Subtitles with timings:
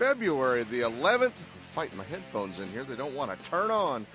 [0.00, 1.34] February the 11th.
[1.74, 4.06] Fighting my headphones in here; they don't want to turn on.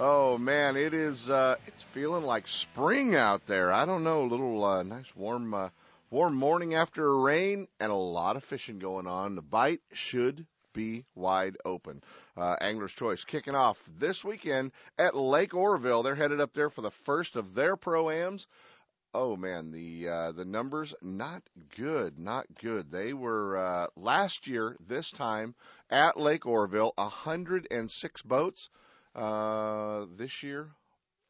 [0.00, 1.28] Oh man, it is.
[1.28, 3.70] Uh, it's feeling like spring out there.
[3.70, 5.68] I don't know, a little uh, nice warm, uh,
[6.08, 9.34] warm morning after a rain, and a lot of fishing going on.
[9.34, 12.02] The bite should be wide open.
[12.38, 16.02] Uh, Angler's Choice kicking off this weekend at Lake Oroville.
[16.02, 18.46] They're headed up there for the first of their pro-ams
[19.14, 21.42] oh man, the uh, the numbers not
[21.76, 22.90] good, not good.
[22.90, 25.54] They were uh, last year this time
[25.88, 28.70] at Lake Oroville, 106 boats.
[29.14, 30.70] Uh, this year,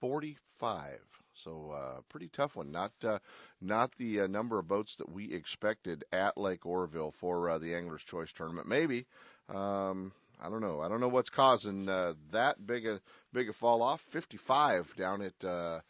[0.01, 0.99] 45.
[1.35, 2.71] So uh, pretty tough one.
[2.71, 3.19] Not uh,
[3.61, 7.75] not the uh, number of boats that we expected at Lake Oroville for uh, the
[7.75, 8.69] Anglers Choice Tournament.
[8.69, 9.07] Maybe.
[9.49, 10.81] Um, I don't know.
[10.81, 13.01] I don't know what's causing uh, that big a
[13.33, 14.01] big a fall off.
[14.01, 15.81] 55 down at uh,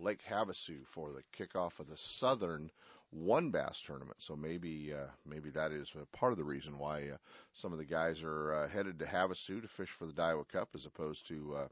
[0.00, 2.70] Lake Havasu for the kickoff of the Southern
[3.10, 4.16] one bass tournament.
[4.20, 7.16] So maybe uh, maybe that is part of the reason why uh,
[7.52, 10.68] some of the guys are uh, headed to Havasu to fish for the Daiwa Cup
[10.74, 11.68] as opposed to uh,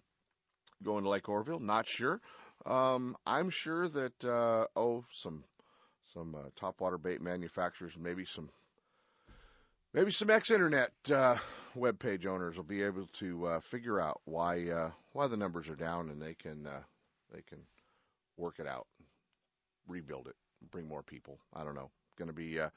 [0.83, 1.61] going to Lake Oroville.
[1.61, 2.21] Not sure.
[2.67, 5.45] Um, I'm sure that uh, oh some
[6.15, 8.51] some uh, topwater bait manufacturers, maybe some
[9.93, 11.37] maybe some ex-internet uh,
[11.75, 15.69] web page owners will be able to uh, figure out why uh, why the numbers
[15.69, 16.83] are down, and they can uh,
[17.33, 17.59] they can
[18.39, 18.87] work it out,
[19.87, 20.37] rebuild it,
[20.71, 21.39] bring more people.
[21.55, 21.91] I don't know.
[22.17, 22.71] Going to be uh,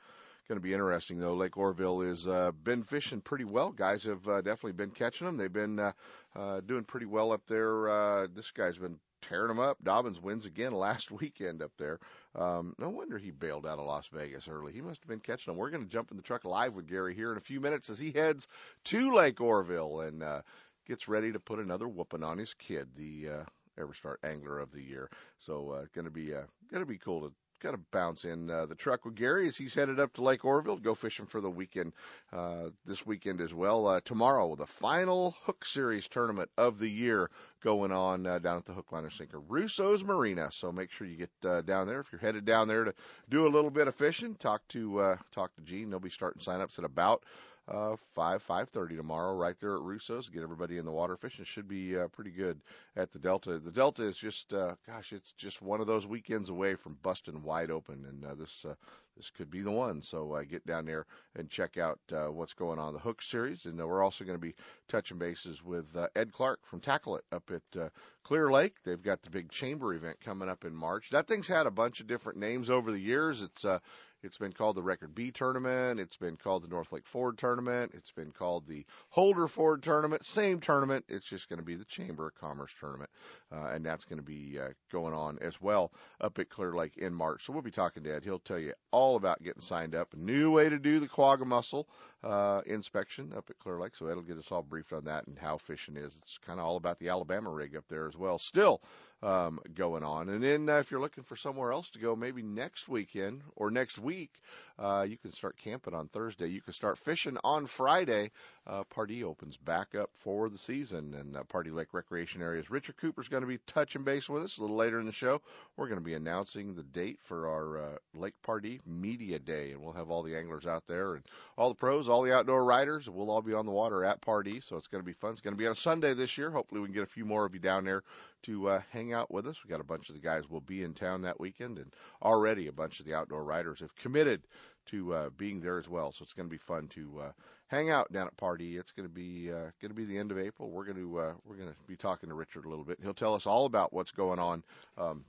[0.47, 1.33] going to be interesting though.
[1.33, 3.71] Lake Oroville has uh, been fishing pretty well.
[3.71, 5.37] Guys have uh, definitely been catching them.
[5.37, 5.93] They've been uh,
[6.35, 7.89] uh, doing pretty well up there.
[7.89, 9.77] Uh, this guy's been tearing them up.
[9.83, 11.99] Dobyns wins again last weekend up there.
[12.35, 14.73] Um, no wonder he bailed out of Las Vegas early.
[14.73, 15.57] He must have been catching them.
[15.57, 17.89] We're going to jump in the truck live with Gary here in a few minutes
[17.89, 18.47] as he heads
[18.85, 20.41] to Lake Oroville and uh,
[20.87, 22.89] gets ready to put another whooping on his kid.
[22.95, 23.43] The uh,
[23.79, 25.09] EverStart Angler of the Year.
[25.37, 28.49] So uh, going to be uh, going to be cool to kind of bounce in
[28.49, 31.27] uh, the truck with Gary as he's headed up to Lake Oroville to go fishing
[31.27, 31.93] for the weekend
[32.33, 33.87] uh, this weekend as well.
[33.87, 37.29] Uh, tomorrow, the final Hook Series tournament of the year
[37.63, 40.49] going on uh, down at the Hook Liner Sinker Russo's Marina.
[40.51, 42.93] So make sure you get uh, down there if you're headed down there to
[43.29, 44.35] do a little bit of fishing.
[44.35, 45.89] Talk to uh, talk to Gene.
[45.89, 47.23] They'll be starting signups at about
[47.67, 50.29] uh, five five thirty tomorrow, right there at Russo's.
[50.29, 51.45] Get everybody in the water fishing.
[51.45, 52.61] Should be uh, pretty good
[52.95, 53.59] at the Delta.
[53.59, 57.43] The Delta is just, uh, gosh, it's just one of those weekends away from busting
[57.43, 58.75] wide open, and uh, this uh,
[59.15, 60.01] this could be the one.
[60.01, 61.05] So uh, get down there
[61.35, 64.37] and check out uh, what's going on the Hook Series, and uh, we're also going
[64.37, 64.55] to be
[64.87, 67.89] touching bases with uh, Ed Clark from Tackle It up at uh,
[68.23, 68.75] Clear Lake.
[68.83, 71.09] They've got the big chamber event coming up in March.
[71.11, 73.41] That thing's had a bunch of different names over the years.
[73.41, 73.79] It's uh,
[74.23, 75.99] it's been called the Record-Bee Tournament.
[75.99, 77.91] It's been called the North Lake Ford Tournament.
[77.95, 80.25] It's been called the Holder Ford Tournament.
[80.25, 81.05] Same tournament.
[81.07, 83.09] It's just going to be the Chamber of Commerce Tournament.
[83.51, 86.97] Uh, and that's going to be uh, going on as well up at Clear Lake
[86.97, 87.45] in March.
[87.45, 88.23] So we'll be talking to Ed.
[88.23, 90.13] He'll tell you all about getting signed up.
[90.15, 91.87] New way to do the quagga mussel
[92.23, 93.95] uh, inspection up at Clear Lake.
[93.95, 96.13] So Ed'll get us all briefed on that and how fishing is.
[96.21, 98.37] It's kind of all about the Alabama rig up there as well.
[98.37, 98.81] Still,
[99.23, 100.29] um, going on.
[100.29, 103.69] And then uh, if you're looking for somewhere else to go, maybe next weekend or
[103.69, 104.31] next week,
[104.79, 106.47] uh, you can start camping on Thursday.
[106.47, 108.31] You can start fishing on Friday.
[108.65, 112.71] Uh, Pardee opens back up for the season, and uh, Pardee Lake Recreation Areas.
[112.71, 115.41] Richard Cooper's going to be touching base with us a little later in the show.
[115.77, 119.81] We're going to be announcing the date for our uh, Lake Pardee Media Day, and
[119.81, 121.23] we'll have all the anglers out there and
[121.57, 123.07] all the pros, all the outdoor riders.
[123.07, 125.31] We'll all be on the water at Pardee, so it's going to be fun.
[125.31, 126.49] It's going to be on a Sunday this year.
[126.49, 128.03] Hopefully, we can get a few more of you down there
[128.43, 129.57] to uh, hang out with us.
[129.63, 132.67] We got a bunch of the guys will be in town that weekend, and already
[132.67, 134.47] a bunch of the outdoor riders have committed
[134.87, 136.11] to uh, being there as well.
[136.11, 137.31] So it's going to be fun to uh,
[137.67, 138.77] hang out down at Pardee.
[138.77, 140.69] It's going to be uh, going to be the end of April.
[140.69, 142.99] We're going to uh, we're going to be talking to Richard a little bit.
[143.01, 144.63] He'll tell us all about what's going on
[144.97, 145.25] um,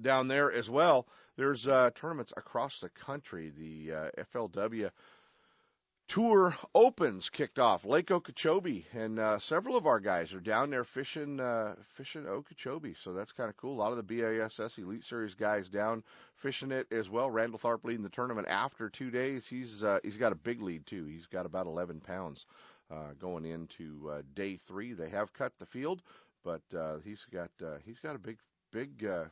[0.00, 1.06] down there as well.
[1.36, 3.52] There's uh, tournaments across the country.
[3.56, 4.90] The uh, FLW
[6.10, 10.82] Tour Opens kicked off Lake Okeechobee, and uh, several of our guys are down there
[10.82, 12.94] fishing uh, fishing Okeechobee.
[12.94, 13.74] So that's kind of cool.
[13.74, 16.02] A lot of the BASS Elite Series guys down
[16.34, 17.30] fishing it as well.
[17.30, 19.46] Randall Tharp leading the tournament after two days.
[19.46, 21.04] He's uh, he's got a big lead too.
[21.04, 22.44] He's got about 11 pounds
[22.90, 24.94] uh, going into uh, day three.
[24.94, 26.02] They have cut the field,
[26.42, 28.38] but uh, he's got uh, he's got a big
[28.72, 29.26] big uh,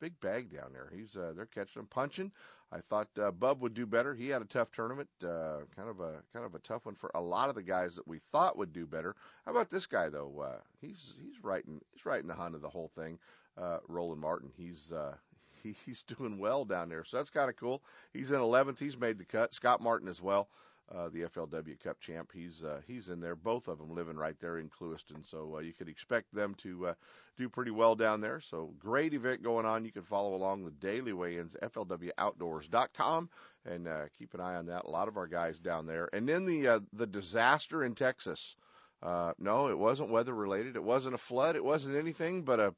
[0.00, 0.90] big bag down there.
[0.94, 2.32] He's uh, they're catching him punching.
[2.74, 4.14] I thought uh, Bub would do better.
[4.14, 7.10] He had a tough tournament, uh, kind of a kind of a tough one for
[7.14, 9.14] a lot of the guys that we thought would do better.
[9.44, 10.44] How about this guy though?
[10.44, 13.18] Uh, he's he's writing he's writing the hunt of the whole thing.
[13.56, 15.14] Uh, Roland Martin, he's uh,
[15.62, 17.80] he, he's doing well down there, so that's kind of cool.
[18.12, 18.80] He's in 11th.
[18.80, 19.54] He's made the cut.
[19.54, 20.48] Scott Martin as well
[20.92, 22.30] uh, the FLW Cup champ.
[22.32, 23.36] He's uh, he's in there.
[23.36, 26.88] Both of them living right there in Clewiston, so uh, you could expect them to
[26.88, 26.94] uh,
[27.38, 28.40] do pretty well down there.
[28.40, 29.84] So great event going on.
[29.84, 33.30] You can follow along the daily weigh-ins, FLWOutdoors.com,
[33.64, 34.84] and uh, keep an eye on that.
[34.84, 36.10] A lot of our guys down there.
[36.12, 38.56] And then the uh, the disaster in Texas.
[39.02, 40.76] Uh, no, it wasn't weather related.
[40.76, 41.56] It wasn't a flood.
[41.56, 42.74] It wasn't anything but a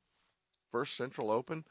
[0.72, 1.64] First Central Open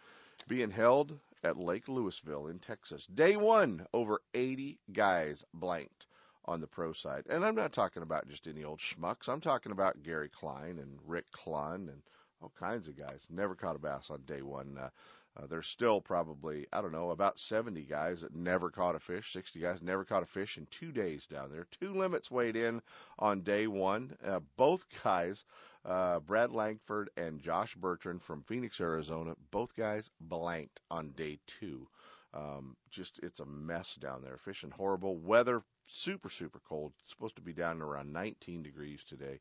[0.48, 3.06] being held at Lake Lewisville in Texas.
[3.06, 6.08] Day one, over 80 guys blanked
[6.46, 7.26] on the pro side.
[7.30, 9.28] And I'm not talking about just any old schmucks.
[9.28, 12.02] I'm talking about Gary Klein and Rick Clunn and
[12.42, 13.26] all kinds of guys.
[13.30, 14.78] Never caught a bass on day one.
[14.78, 14.90] Uh,
[15.38, 19.34] uh, there's still probably, I don't know, about 70 guys that never caught a fish,
[19.34, 21.68] 60 guys never caught a fish in two days down there.
[21.72, 22.82] Two limits weighed in
[23.20, 24.16] on day one.
[24.24, 25.44] Uh, both guys,
[25.84, 31.88] uh, Brad Langford and Josh Bertrand from Phoenix, Arizona, both guys blanked on day two.
[32.36, 34.38] Um, just it's a mess down there.
[34.38, 35.18] Fishing horrible.
[35.18, 36.94] Weather super super cold.
[37.04, 39.40] It's supposed to be down around 19 degrees today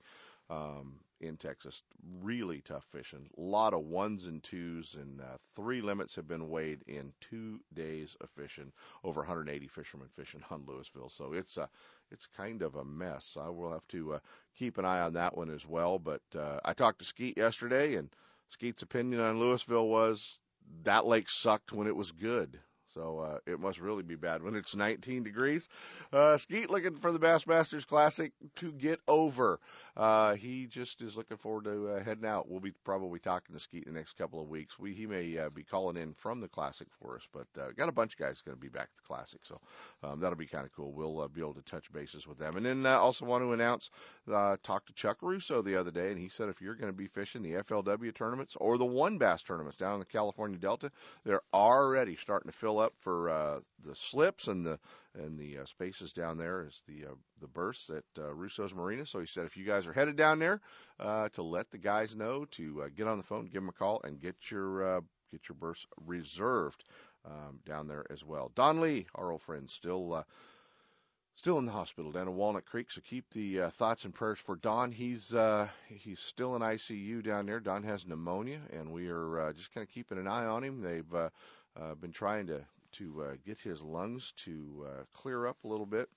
[0.50, 1.82] um, in Texas.
[2.22, 3.28] Really tough fishing.
[3.36, 7.60] A lot of ones and twos, and uh, three limits have been weighed in two
[7.72, 8.72] days of fishing.
[9.02, 11.10] Over 180 fishermen fishing on Lewisville.
[11.10, 11.68] So it's a
[12.10, 13.36] it's kind of a mess.
[13.40, 14.18] I will have to uh,
[14.56, 15.98] keep an eye on that one as well.
[15.98, 18.10] But uh, I talked to Skeet yesterday, and
[18.50, 20.38] Skeet's opinion on Lewisville was
[20.84, 22.60] that lake sucked when it was good.
[22.94, 25.68] So uh, it must really be bad when it's 19 degrees.
[26.12, 29.58] Uh, Skeet looking for the Bassmasters Classic to get over.
[29.96, 32.48] Uh, he just is looking forward to uh, heading out.
[32.48, 34.78] We'll be probably talking to Skeet in the next couple of weeks.
[34.78, 37.88] We he may uh, be calling in from the Classic for us, but uh, got
[37.88, 39.60] a bunch of guys going to be back at the Classic, so
[40.02, 40.92] um, that'll be kind of cool.
[40.92, 43.52] We'll uh, be able to touch bases with them, and then uh, also want to
[43.52, 43.90] announce.
[44.32, 46.96] Uh, talked to Chuck Russo the other day, and he said if you're going to
[46.96, 50.90] be fishing the FLW tournaments or the one bass tournaments down in the California Delta,
[51.24, 54.78] they're already starting to fill up for uh, the slips and the
[55.16, 59.06] and the uh, spaces down there is the uh, the berths at uh, Russo's Marina.
[59.06, 60.60] So he said if you guys are headed down there,
[60.98, 63.72] uh, to let the guys know to uh, get on the phone, give them a
[63.72, 65.00] call, and get your uh,
[65.30, 66.84] get your berths reserved
[67.24, 68.50] um, down there as well.
[68.54, 70.14] Don Lee, our old friend, still.
[70.14, 70.22] Uh,
[71.36, 74.38] Still in the hospital down in Walnut Creek, so keep the uh, thoughts and prayers
[74.38, 74.92] for Don.
[74.92, 77.58] He's uh, he's still in ICU down there.
[77.58, 80.80] Don has pneumonia, and we are uh, just kind of keeping an eye on him.
[80.80, 81.30] They've uh,
[81.80, 85.86] uh, been trying to to uh, get his lungs to uh, clear up a little
[85.86, 86.08] bit.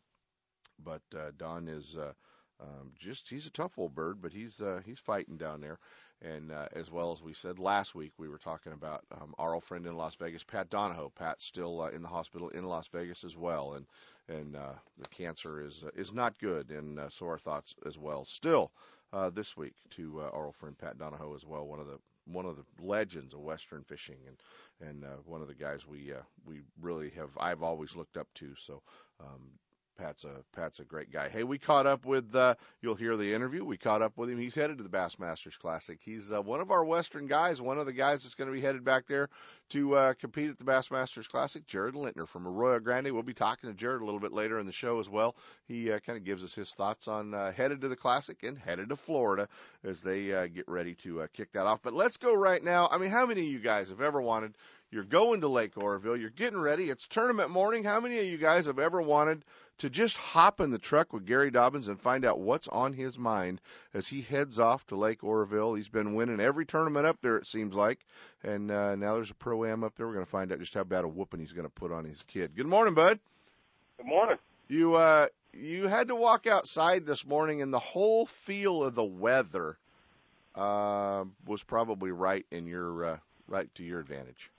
[0.83, 2.13] But uh, Don is uh,
[2.59, 5.79] um, just he's a tough old bird, but he's uh, he's fighting down there.
[6.21, 9.53] And uh, as well as we said last week, we were talking about um, our
[9.53, 11.11] old friend in Las Vegas, Pat Donahoe.
[11.15, 13.85] Pat's still uh, in the hospital in Las Vegas as well, and
[14.27, 17.99] and uh, the cancer is uh, is not good, and uh, so our thoughts as
[17.99, 18.25] well.
[18.25, 18.71] Still,
[19.13, 21.99] uh, this week to uh, our old friend Pat Donahoe as well, one of the
[22.31, 26.13] one of the legends of Western fishing, and and uh, one of the guys we
[26.13, 28.53] uh, we really have I've always looked up to.
[28.55, 28.81] So
[29.19, 29.51] um,
[29.97, 31.27] Pat's a Pat's a great guy.
[31.27, 33.65] Hey, we caught up with uh, you'll hear the interview.
[33.65, 34.37] We caught up with him.
[34.37, 35.99] He's headed to the Bassmasters Classic.
[36.01, 38.61] He's uh, one of our Western guys, one of the guys that's going to be
[38.61, 39.27] headed back there
[39.69, 41.65] to uh, compete at the Bassmasters Classic.
[41.65, 43.11] Jared Lintner from Arroyo Grande.
[43.11, 45.35] We'll be talking to Jared a little bit later in the show as well.
[45.67, 48.57] He uh, kind of gives us his thoughts on uh, headed to the Classic and
[48.57, 49.47] headed to Florida
[49.83, 51.81] as they uh, get ready to uh, kick that off.
[51.81, 52.87] But let's go right now.
[52.91, 54.55] I mean, how many of you guys have ever wanted?
[54.89, 56.15] You're going to Lake Oroville.
[56.15, 56.89] You're getting ready.
[56.89, 57.83] It's tournament morning.
[57.83, 59.43] How many of you guys have ever wanted
[59.79, 63.17] to just hop in the truck with Gary Dobyns and find out what's on his
[63.17, 63.61] mind
[63.93, 65.75] as he heads off to Lake Oroville.
[65.75, 67.99] He's been winning every tournament up there, it seems like,
[68.43, 70.07] and uh, now there's a pro am up there.
[70.07, 72.05] We're going to find out just how bad a whooping he's going to put on
[72.05, 72.55] his kid.
[72.55, 73.19] Good morning, bud.
[73.97, 74.37] Good morning.
[74.67, 79.03] You uh, you had to walk outside this morning, and the whole feel of the
[79.03, 79.77] weather
[80.55, 83.17] uh, was probably right in your uh,
[83.47, 84.49] right to your advantage.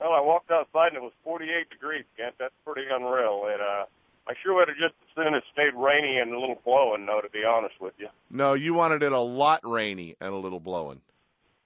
[0.00, 2.34] Well, I walked outside and it was 48 degrees, Kent.
[2.38, 3.44] That's pretty unreal.
[3.48, 3.84] It uh,
[4.30, 7.20] I sure would have just as soon as stayed rainy and a little blowing, though,
[7.20, 8.06] to be honest with you.
[8.30, 11.00] No, you wanted it a lot rainy and a little blowing.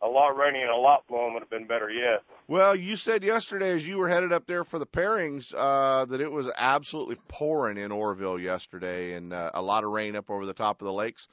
[0.00, 2.16] A lot rainy and a lot blowing would have been better, yeah.
[2.48, 6.22] Well, you said yesterday as you were headed up there for the pairings uh, that
[6.22, 10.46] it was absolutely pouring in Oroville yesterday, and uh, a lot of rain up over
[10.46, 11.28] the top of the lakes.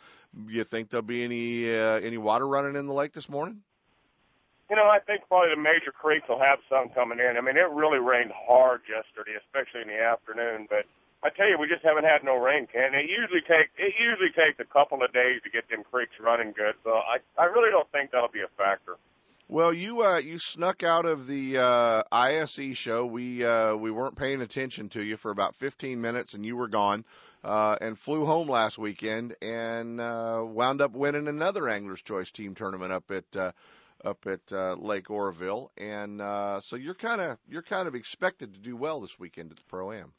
[0.49, 3.61] You think there'll be any uh, any water running in the lake this morning?
[4.69, 7.37] You know, I think probably the major creeks will have some coming in.
[7.37, 10.67] I mean, it really rained hard yesterday, especially in the afternoon.
[10.69, 10.85] But
[11.23, 12.93] I tell you, we just haven't had no rain, Ken.
[12.93, 16.51] It usually take it usually takes a couple of days to get them creeks running
[16.51, 16.75] good.
[16.83, 18.97] So I I really don't think that'll be a factor.
[19.47, 23.05] Well, you uh, you snuck out of the uh, ISE show.
[23.05, 26.69] We uh, we weren't paying attention to you for about 15 minutes, and you were
[26.69, 27.05] gone.
[27.43, 32.53] Uh, and flew home last weekend and uh, wound up winning another Angler's Choice team
[32.53, 33.51] tournament up at uh,
[34.05, 35.71] up at uh, Lake Oroville.
[35.77, 39.51] And uh, so you're kind of you're kind of expected to do well this weekend
[39.51, 40.13] at the Pro Am.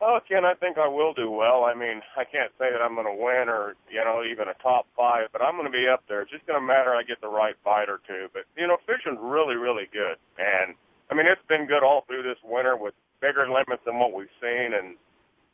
[0.00, 1.64] Oh, Ken, I think I will do well.
[1.64, 4.56] I mean, I can't say that I'm going to win or, you know, even a
[4.62, 6.22] top five, but I'm going to be up there.
[6.22, 8.28] It's just going to matter I get the right bite or two.
[8.32, 10.16] But, you know, fishing's really, really good.
[10.40, 10.72] And,
[11.10, 14.32] I mean, it's been good all through this winter with bigger limits than what we've
[14.40, 14.72] seen.
[14.72, 14.96] And,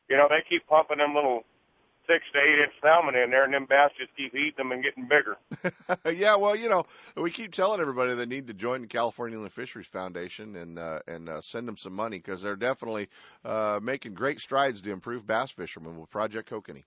[0.08, 1.42] you know, they keep pumping them little
[2.06, 4.82] six to eight inch salmon in there, and them bass just keep eating them and
[4.82, 5.36] getting bigger.
[6.16, 6.86] yeah, well, you know,
[7.16, 11.00] we keep telling everybody they need to join the California Inland Fisheries Foundation and uh,
[11.06, 13.08] and uh, send them some money because they're definitely
[13.44, 16.84] uh, making great strides to improve bass fishermen with Project Kokanee.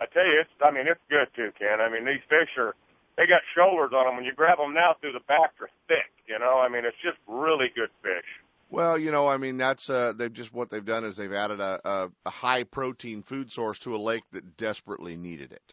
[0.00, 1.80] I tell you, it's I mean it's good too, Ken.
[1.80, 2.74] I mean these fish are
[3.16, 4.16] they got shoulders on them.
[4.16, 6.10] When you grab them now through the back, they're thick.
[6.26, 8.26] You know, I mean it's just really good fish.
[8.70, 11.60] Well, you know, I mean, that's uh, they've just what they've done is they've added
[11.60, 15.72] a, a, a high protein food source to a lake that desperately needed it.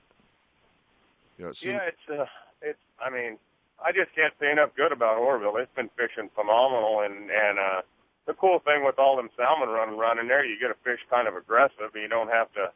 [1.38, 1.74] You know, it seems...
[1.74, 2.26] yeah, it's uh,
[2.62, 2.80] it's.
[3.06, 3.38] I mean,
[3.84, 5.58] I just can't say enough good about Oroville.
[5.58, 7.82] It's been fishing phenomenal, and and uh,
[8.28, 11.28] the cool thing with all them salmon running running there, you get a fish kind
[11.28, 12.72] of aggressive, and you don't have to,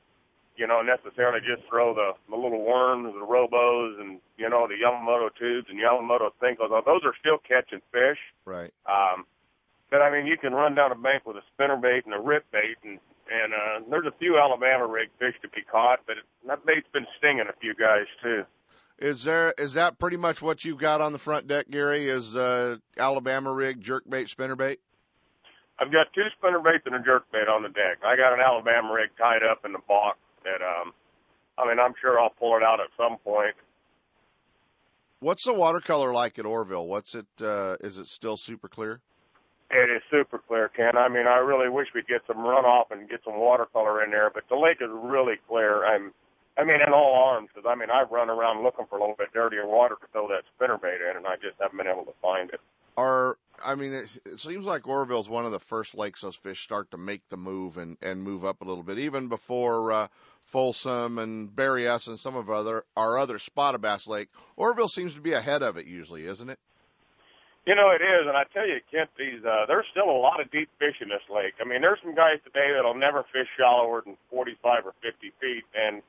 [0.58, 4.76] you know, necessarily just throw the the little worms, the robos, and you know the
[4.76, 6.70] Yamamoto tubes and Yamamoto Senkos.
[6.84, 8.20] Those are still catching fish.
[8.44, 8.74] Right.
[8.86, 9.24] Um,
[9.92, 12.20] but I mean, you can run down a bank with a spinner bait and a
[12.20, 16.18] rip bait, and and uh, there's a few Alabama rig fish to be caught, but
[16.18, 18.44] it, that bait's been stinging a few guys too.
[18.98, 22.10] Is there is that pretty much what you've got on the front deck, Gary?
[22.10, 24.80] Is uh, Alabama rig jerk bait spinner bait?
[25.80, 28.04] I've got two spinner baits and a jerk bait on the deck.
[28.04, 30.94] I got an Alabama rig tied up in the box that um
[31.58, 33.56] I mean I'm sure I'll pull it out at some point.
[35.22, 36.88] What's the watercolor like at Oroville?
[36.88, 39.00] What's it uh is it still super clear?
[39.72, 40.98] It is super clear, Ken.
[40.98, 44.32] I mean, I really wish we'd get some runoff and get some watercolor in there,
[44.34, 45.86] but the lake is really clear.
[45.86, 46.12] I'm,
[46.58, 49.16] I mean, in all arms, because I mean, I've run around looking for a little
[49.16, 52.14] bit dirtier water to throw that spinnerbait in, and I just haven't been able to
[52.20, 52.60] find it.
[52.98, 56.64] Are I mean, it, it seems like Oroville's one of the first lakes those fish
[56.64, 60.08] start to make the move and and move up a little bit, even before uh,
[60.46, 64.30] Folsom and Berryessa and some of other our other spotted bass lake.
[64.58, 66.60] Oroville seems to be ahead of it usually, isn't it?
[67.70, 70.42] You know it is, and I tell you, Kent, these uh, there's still a lot
[70.42, 71.54] of deep fish in this lake.
[71.62, 75.62] I mean, there's some guys today that'll never fish shallower than 45 or 50 feet,
[75.78, 76.02] and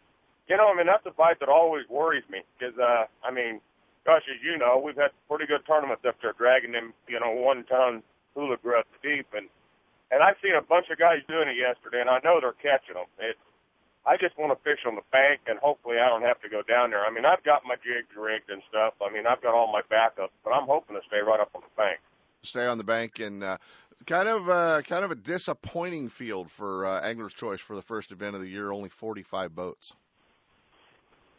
[0.48, 3.60] you know, I mean that's a bite that always worries me because, uh, I mean,
[4.08, 7.28] gosh, as you know, we've had pretty good tournaments up there dragging them, you know,
[7.28, 8.00] one ton
[8.32, 9.44] hula grubs deep, and
[10.08, 12.96] and I've seen a bunch of guys doing it yesterday, and I know they're catching
[12.96, 13.12] them.
[13.20, 13.36] It's
[14.06, 16.62] I just want to fish on the bank, and hopefully I don't have to go
[16.62, 17.04] down there.
[17.04, 18.94] I mean, I've got my jigs rigged and stuff.
[19.00, 21.60] I mean, I've got all my backups, but I'm hoping to stay right up on
[21.60, 22.00] the bank.
[22.42, 23.58] Stay on the bank, and uh,
[24.06, 28.10] kind of uh, kind of a disappointing field for uh, Angler's Choice for the first
[28.10, 28.72] event of the year.
[28.72, 29.94] Only 45 boats.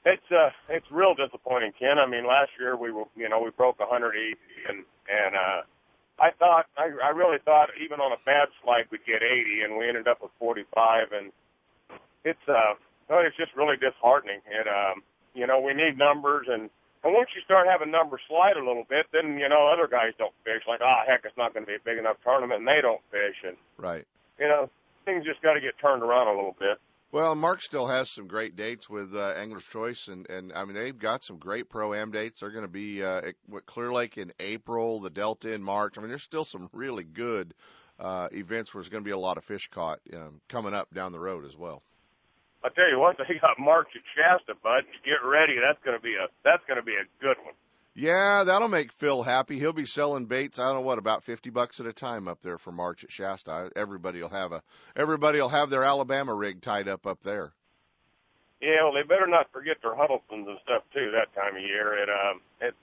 [0.05, 1.97] It's uh, it's real disappointing, Ken.
[1.97, 4.37] I mean, last year we were, you know, we broke 100 easy,
[4.69, 5.61] and and uh,
[6.21, 9.77] I thought, I, I really thought, even on a bad slide, we'd get 80, and
[9.77, 11.31] we ended up with 45, and
[12.23, 12.75] it's uh,
[13.09, 14.41] well, it's just really disheartening.
[14.47, 16.69] And um, you know, we need numbers, and
[17.03, 20.13] and once you start having numbers slide a little bit, then you know other guys
[20.17, 20.63] don't fish.
[20.67, 22.81] Like, ah, oh, heck, it's not going to be a big enough tournament, and they
[22.81, 23.37] don't fish.
[23.43, 24.05] And right,
[24.39, 24.69] you know,
[25.05, 26.77] things just got to get turned around a little bit.
[27.11, 30.75] Well, Mark still has some great dates with uh, Angler's Choice, and and I mean
[30.75, 32.39] they've got some great pro am dates.
[32.39, 35.97] They're going to be uh, at Clear Lake in April, the Delta in March.
[35.97, 37.53] I mean, there's still some really good
[37.99, 40.93] uh, events where there's going to be a lot of fish caught um, coming up
[40.93, 41.83] down the road as well.
[42.63, 44.83] I tell you what, they got March at Shasta, bud.
[45.03, 45.55] Get ready.
[45.61, 47.55] That's gonna be a that's gonna be a good one.
[47.93, 49.59] Yeah, that'll make Phil happy.
[49.59, 50.59] He'll be selling baits.
[50.59, 53.11] I don't know what about fifty bucks at a time up there for March at
[53.11, 53.71] Shasta.
[53.75, 54.61] Everybody'll have a
[54.95, 57.53] everybody'll have their Alabama rig tied up up there.
[58.61, 61.97] Yeah, well, they better not forget their Huddlestons and stuff too that time of year.
[61.97, 62.75] It um it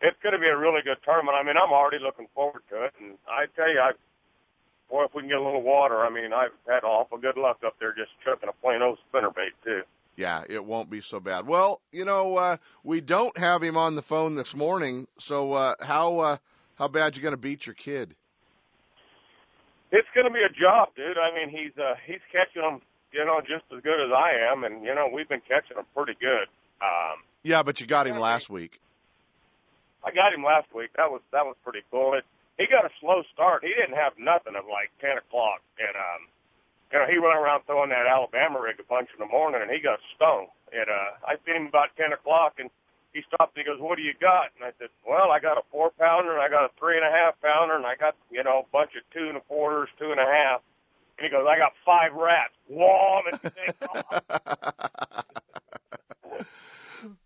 [0.00, 1.36] it's going to be a really good tournament.
[1.36, 3.92] I mean, I'm already looking forward to it, and I tell you, I
[4.90, 7.58] boy, if we can get a little water, I mean, I've had awful good luck
[7.64, 9.82] up there just chucking a plain old spinnerbait too.
[10.16, 11.46] Yeah, it won't be so bad.
[11.46, 15.74] Well, you know, uh, we don't have him on the phone this morning, so uh,
[15.80, 16.36] how uh,
[16.76, 18.14] how bad you going to beat your kid?
[19.92, 21.16] It's going to be a job, dude.
[21.16, 22.82] I mean, he's uh, he's catching them,
[23.12, 25.86] you know, just as good as I am, and you know, we've been catching them
[25.94, 26.48] pretty good.
[26.82, 28.80] Um, yeah, but you got him last week.
[30.04, 30.90] I got him last week.
[30.96, 32.14] That was that was pretty cool.
[32.14, 32.24] It,
[32.60, 33.64] he got a slow start.
[33.64, 36.28] He didn't have nothing at like ten o'clock, and um,
[36.92, 39.72] you know he went around throwing that Alabama rig a bunch in the morning, and
[39.72, 40.52] he got stung.
[40.68, 42.68] And uh, I seen him about ten o'clock, and
[43.16, 45.56] he stopped and he goes, "What do you got?" And I said, "Well, I got
[45.56, 48.14] a four pounder and I got a three and a half pounder and I got
[48.28, 50.60] you know a bunch of two and a quarters, two and a half."
[51.16, 53.24] And he goes, "I got five rats." Wham!
[53.32, 53.40] And
[53.88, 55.24] off.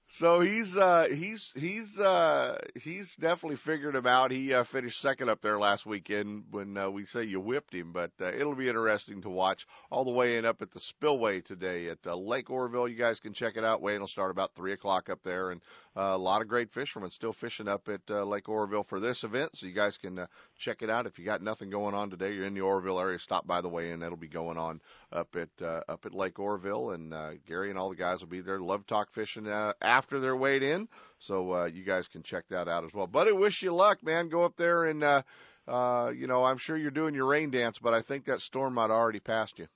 [0.07, 4.31] So he's uh he's he's uh he's definitely figured him out.
[4.31, 7.93] He uh, finished second up there last weekend when uh, we say you whipped him,
[7.93, 11.41] but uh, it'll be interesting to watch all the way in up at the Spillway
[11.41, 12.87] today at uh, Lake Oroville.
[12.87, 13.81] You guys can check it out.
[13.81, 15.63] Weighing will start about three o'clock up there, and
[15.97, 19.25] uh, a lot of great fishermen still fishing up at uh, Lake Oroville for this
[19.25, 19.57] event.
[19.57, 20.27] So you guys can uh,
[20.59, 21.07] check it out.
[21.07, 23.69] If you got nothing going on today, you're in the Oroville area, stop by the
[23.71, 24.01] way in.
[24.01, 24.83] That'll be going on
[25.13, 28.29] up at uh, up at Lake Oroville, and uh, Gary and all the guys will
[28.29, 28.61] be there.
[28.61, 32.85] Love talk fishing uh, they're weighed in, so uh, you guys can check that out
[32.85, 33.07] as well.
[33.07, 34.29] Buddy, wish you luck, man.
[34.29, 35.23] Go up there and uh,
[35.67, 38.75] uh, you know I'm sure you're doing your rain dance, but I think that storm
[38.75, 39.67] might already passed you.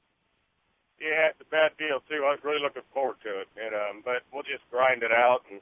[1.01, 2.27] Yeah, it's a bad deal too.
[2.27, 5.47] I was really looking forward to it, and um, but we'll just grind it out.
[5.51, 5.61] And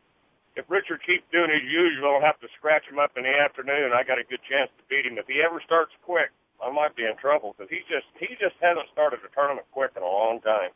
[0.57, 3.93] if Richard keeps doing his usual, I'll have to scratch him up in the afternoon.
[3.93, 5.21] I got a good chance to beat him.
[5.21, 6.33] If he ever starts quick,
[6.65, 9.93] I might be in trouble because he just he just hasn't started a tournament quick
[9.93, 10.73] in a long time.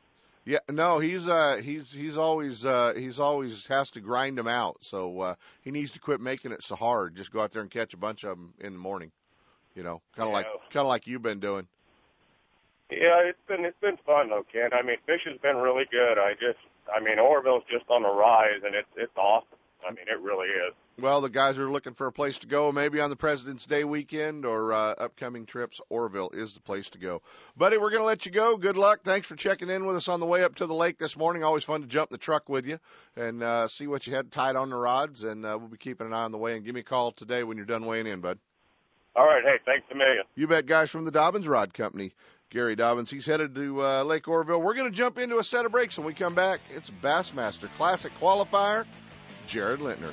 [0.50, 4.78] Yeah, no, he's uh he's he's always uh he's always has to grind them out.
[4.80, 7.14] So uh he needs to quit making it so hard.
[7.14, 9.12] Just go out there and catch a bunch of them in the morning.
[9.76, 11.69] You know, kind of like kind of like you've been doing.
[12.90, 14.71] Yeah, it's been it's been fun though, Ken.
[14.73, 16.19] I mean, fishing's been really good.
[16.19, 16.59] I just
[16.92, 19.57] I mean, Oroville's just on the rise, and it's it's awesome.
[19.87, 20.75] I mean, it really is.
[21.00, 23.85] Well, the guys are looking for a place to go, maybe on the President's Day
[23.85, 25.80] weekend or uh, upcoming trips.
[25.88, 27.23] Oroville is the place to go.
[27.57, 28.59] Buddy, we're going to let you go.
[28.59, 29.00] Good luck.
[29.02, 31.42] Thanks for checking in with us on the way up to the lake this morning.
[31.42, 32.78] Always fun to jump the truck with you
[33.16, 35.23] and uh, see what you had tied on the rods.
[35.23, 36.54] And uh, we'll be keeping an eye on the way.
[36.54, 38.38] And give me a call today when you're done weighing in, bud.
[39.16, 40.25] All right, hey, thanks a million.
[40.35, 42.12] You bet, guys from the Dobyns Rod Company.
[42.50, 44.61] Gary Dobyns, he's headed to uh, Lake Oroville.
[44.61, 46.61] We're going to jump into a set of breaks when we come back.
[46.75, 48.87] It's Bassmaster Classic qualifier,
[49.47, 50.12] Jared Lintner.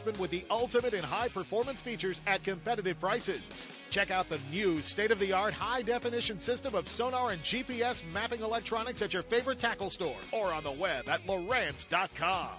[0.01, 3.41] sportsmen with the ultimate in high performance features at competitive prices.
[3.89, 8.01] Check out the new state of the art high definition system of sonar and GPS
[8.13, 12.49] mapping electronics at your favorite tackle store or on the web at Lowrance.com.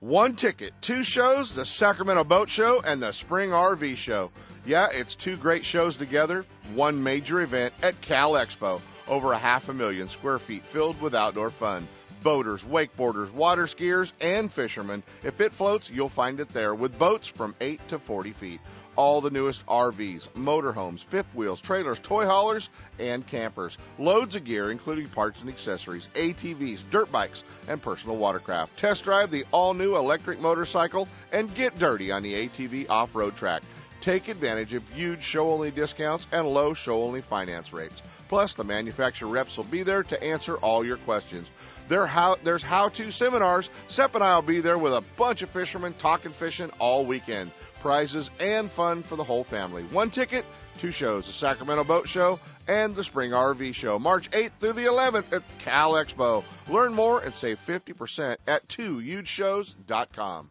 [0.00, 4.30] One ticket, two shows, the Sacramento Boat Show and the Spring RV Show.
[4.64, 6.44] Yeah, it's two great shows together,
[6.74, 8.80] one major event at Cal Expo.
[9.08, 11.88] Over a half a million square feet filled with outdoor fun.
[12.22, 15.02] Boaters, wakeboarders, water skiers, and fishermen.
[15.22, 18.60] If it floats, you'll find it there with boats from 8 to 40 feet.
[18.96, 23.78] All the newest RVs, motorhomes, fifth wheels, trailers, toy haulers, and campers.
[23.96, 28.76] Loads of gear, including parts and accessories, ATVs, dirt bikes, and personal watercraft.
[28.76, 33.36] Test drive the all new electric motorcycle and get dirty on the ATV off road
[33.36, 33.62] track.
[34.00, 38.02] Take advantage of huge show only discounts and low show only finance rates.
[38.28, 41.50] Plus, the manufacturer reps will be there to answer all your questions.
[41.90, 43.70] How, there's how to seminars.
[43.88, 47.50] Sep and I will be there with a bunch of fishermen talking fishing all weekend.
[47.80, 49.84] Prizes and fun for the whole family.
[49.84, 50.44] One ticket,
[50.78, 54.84] two shows the Sacramento Boat Show and the Spring RV Show, March 8th through the
[54.84, 56.44] 11th at Cal Expo.
[56.68, 60.50] Learn more and save 50% at 2hugeshows.com.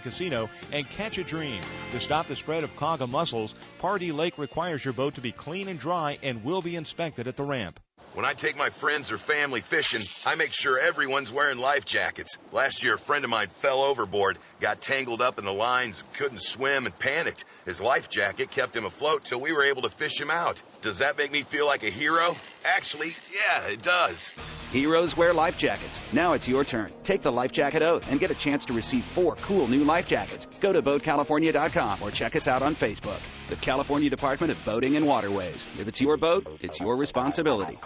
[0.01, 1.61] Casino and catch a dream.
[1.91, 5.67] To stop the spread of quagga mussels, Pardee Lake requires your boat to be clean
[5.67, 7.79] and dry and will be inspected at the ramp.
[8.13, 12.37] When I take my friends or family fishing, I make sure everyone's wearing life jackets.
[12.51, 16.41] Last year, a friend of mine fell overboard, got tangled up in the lines, couldn't
[16.41, 17.45] swim, and panicked.
[17.63, 20.61] His life jacket kept him afloat till we were able to fish him out.
[20.81, 22.35] Does that make me feel like a hero?
[22.65, 24.31] Actually, yeah, it does.
[24.71, 26.01] Heroes wear life jackets.
[26.11, 26.89] Now it's your turn.
[27.03, 30.07] Take the life jacket oath and get a chance to receive four cool new life
[30.07, 30.47] jackets.
[30.59, 33.19] Go to BoatCalifornia.com or check us out on Facebook.
[33.49, 35.67] The California Department of Boating and Waterways.
[35.79, 37.77] If it's your boat, it's your responsibility.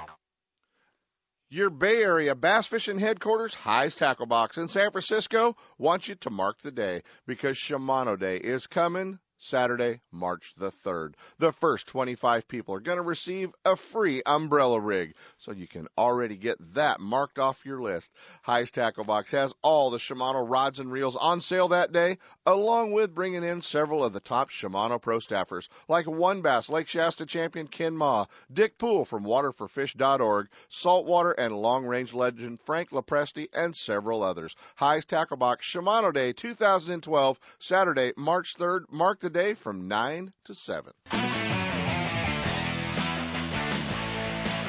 [1.50, 6.30] Your Bay Area bass fishing headquarters, Hi's Tackle Box in San Francisco, wants you to
[6.30, 11.14] mark the day because Shimano Day is coming Saturday, March the 3rd.
[11.40, 15.88] The first 25 people are going to receive a free umbrella rig, so you can
[15.98, 18.14] already get that marked off your list.
[18.44, 22.94] Hi's Tackle Box has all the Shimano rods and reels on sale that day, along
[22.94, 27.26] with bringing in several of the top Shimano pro staffers, like One Bass Lake Shasta
[27.26, 33.76] champion Ken Ma, Dick Poole from waterforfish.org, saltwater and long range legend Frank Lopresti, and
[33.76, 34.56] several others.
[34.76, 38.86] Hi's Tackle Box Shimano Day 2012, Saturday, March 3rd.
[38.90, 40.94] Mark today from 9 to 7.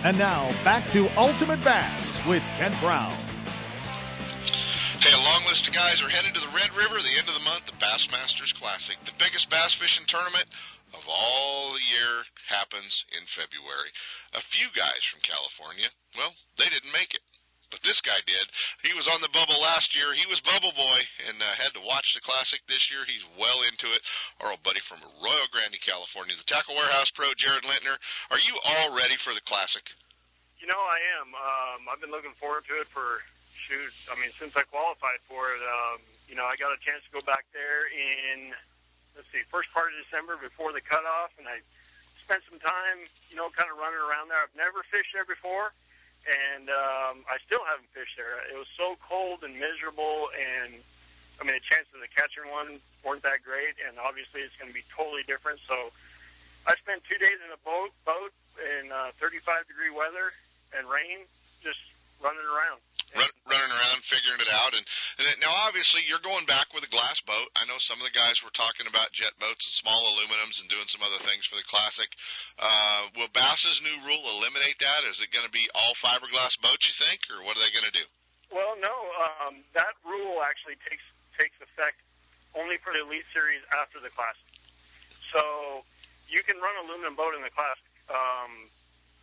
[0.00, 3.12] And now back to Ultimate Bass with Kent Brown.
[5.04, 7.34] Hey, a long list of guys are headed to the Red River the end of
[7.34, 10.46] the month, the Bassmasters Classic, the biggest bass fishing tournament
[10.94, 13.92] of all the year happens in February.
[14.32, 17.20] A few guys from California, well, they didn't make it.
[17.76, 18.48] But this guy did.
[18.88, 20.08] He was on the bubble last year.
[20.16, 23.04] He was Bubble Boy and uh, had to watch the Classic this year.
[23.04, 24.00] He's well into it.
[24.40, 28.00] Our old buddy from Arroyo Grande, California, the Tackle Warehouse Pro, Jared Lintner.
[28.32, 29.84] Are you all ready for the Classic?
[30.56, 31.28] You know, I am.
[31.36, 33.20] Um, I've been looking forward to it for
[33.52, 33.92] shoot.
[34.08, 35.60] I mean, since I qualified for it.
[35.60, 36.00] Um,
[36.32, 38.56] you know, I got a chance to go back there in
[39.20, 41.60] let's see, first part of December before the cutoff, and I
[42.24, 44.40] spent some time, you know, kind of running around there.
[44.40, 45.76] I've never fished there before
[46.26, 48.42] and um, I still haven't fished there.
[48.50, 50.74] It was so cold and miserable, and
[51.38, 54.74] I mean the chances of catching one weren't that great, and obviously it's going to
[54.74, 55.60] be totally different.
[55.62, 55.94] So
[56.66, 60.34] I spent two days in a boat, boat in uh, 35 degree weather
[60.74, 61.22] and rain,
[61.62, 61.78] just
[62.18, 62.82] running around.
[63.14, 64.82] Run, running around, figuring it out, and,
[65.22, 67.48] and now obviously you're going back with a glass boat.
[67.54, 70.66] I know some of the guys were talking about jet boats and small aluminums and
[70.66, 72.10] doing some other things for the classic.
[72.58, 75.06] Uh, will Bass's new rule eliminate that?
[75.06, 76.90] Is it going to be all fiberglass boats?
[76.90, 78.06] You think, or what are they going to do?
[78.50, 78.94] Well, no.
[79.22, 81.06] Um, that rule actually takes
[81.38, 82.00] takes effect
[82.56, 84.48] only for the Elite Series after the classic.
[85.30, 85.84] So
[86.28, 87.86] you can run aluminum boat in the classic.
[88.08, 88.70] Um,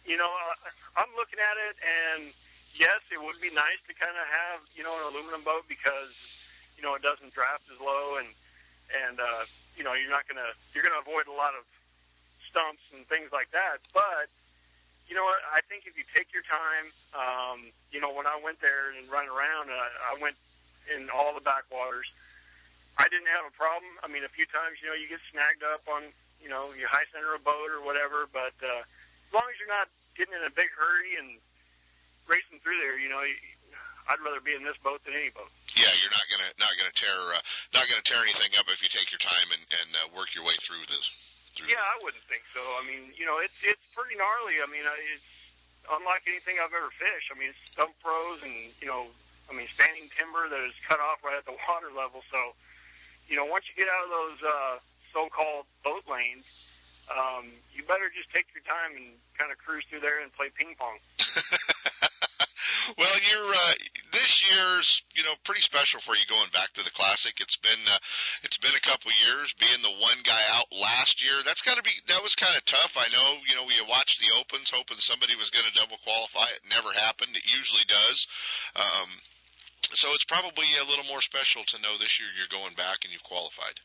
[0.06, 2.34] you know, uh, I'm looking at it and
[2.76, 6.14] yes, it would be nice to kind of have you know an aluminum boat because
[6.78, 8.30] you know it doesn't draft as low and
[8.94, 9.44] and uh,
[9.78, 11.64] you know you're not gonna you're gonna avoid a lot of
[12.50, 13.82] stumps and things like that.
[13.94, 14.30] But
[15.10, 15.42] you know what?
[15.50, 17.60] I think if you take your time, um,
[17.92, 20.38] you know, when I went there and run around, uh, I went
[20.94, 22.08] in all the backwaters.
[22.98, 23.90] I didn't have a problem.
[24.06, 26.88] I mean, a few times, you know, you get snagged up on, you know, your
[26.88, 28.30] high center of boat or whatever.
[28.30, 31.42] But uh, as long as you're not getting in a big hurry and
[32.28, 33.22] racing through there, you know,
[34.10, 35.50] I'd rather be in this boat than any boat.
[35.74, 37.42] Yeah, you're not gonna not gonna tear uh,
[37.74, 40.44] not gonna tear anything up if you take your time and and uh, work your
[40.44, 41.08] way through this.
[41.56, 42.62] Through yeah, I wouldn't think so.
[42.78, 44.60] I mean, you know, it's it's pretty gnarly.
[44.60, 45.30] I mean, it's
[45.88, 47.32] unlike anything I've ever fished.
[47.32, 49.08] I mean, it's stump froze and you know,
[49.50, 52.22] I mean, standing timber that is cut off right at the water level.
[52.30, 52.54] So,
[53.32, 54.76] you know, once you get out of those uh,
[55.16, 56.46] so-called boat lanes,
[57.12, 60.52] um, you better just take your time and kind of cruise through there and play
[60.54, 61.00] ping pong.
[62.98, 63.74] Well, you're uh,
[64.12, 67.42] this year's you know pretty special for you going back to the classic.
[67.42, 67.98] It's been uh,
[68.44, 71.42] it's been a couple years being the one guy out last year.
[71.46, 72.94] That's got to be that was kind of tough.
[72.98, 76.46] I know you know we watched the opens hoping somebody was going to double qualify.
[76.54, 77.36] It never happened.
[77.36, 78.28] It usually does.
[78.76, 79.10] Um,
[79.94, 83.14] so it's probably a little more special to know this year you're going back and
[83.14, 83.78] you've qualified.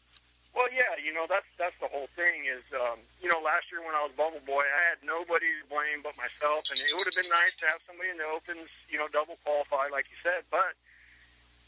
[0.59, 2.51] Well, yeah, you know that's that's the whole thing.
[2.51, 5.63] Is um, you know last year when I was Bubble Boy, I had nobody to
[5.71, 8.67] blame but myself, and it would have been nice to have somebody in the opens,
[8.91, 10.43] you know, double qualify like you said.
[10.51, 10.75] But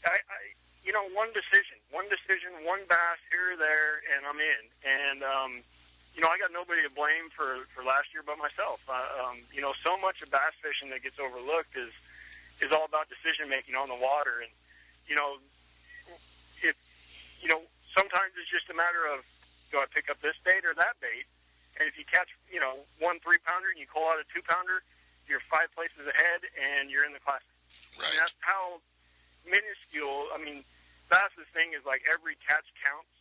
[0.03, 0.39] I, I
[0.83, 4.63] you know, one decision, one decision, one bass here or there, and I'm in.
[4.83, 5.51] And um,
[6.11, 8.83] you know, I got nobody to blame for for last year but myself.
[8.91, 11.95] Uh, um, you know, so much of bass fishing that gets overlooked is
[12.59, 14.43] is all about decision making on the water.
[14.43, 14.51] And
[15.07, 15.39] you know,
[16.59, 16.75] if
[17.39, 17.63] you know,
[17.95, 19.23] sometimes it's just a matter of
[19.71, 21.27] do I pick up this bait or that bait?
[21.79, 24.43] And if you catch, you know, one three pounder and you call out a two
[24.43, 24.83] pounder,
[25.27, 27.47] you're five places ahead and you're in the classic.
[27.95, 28.11] Right.
[28.11, 28.83] And that's how
[29.47, 30.27] minuscule.
[30.35, 30.67] I mean,
[31.07, 33.11] Bass's thing is like every catch counts,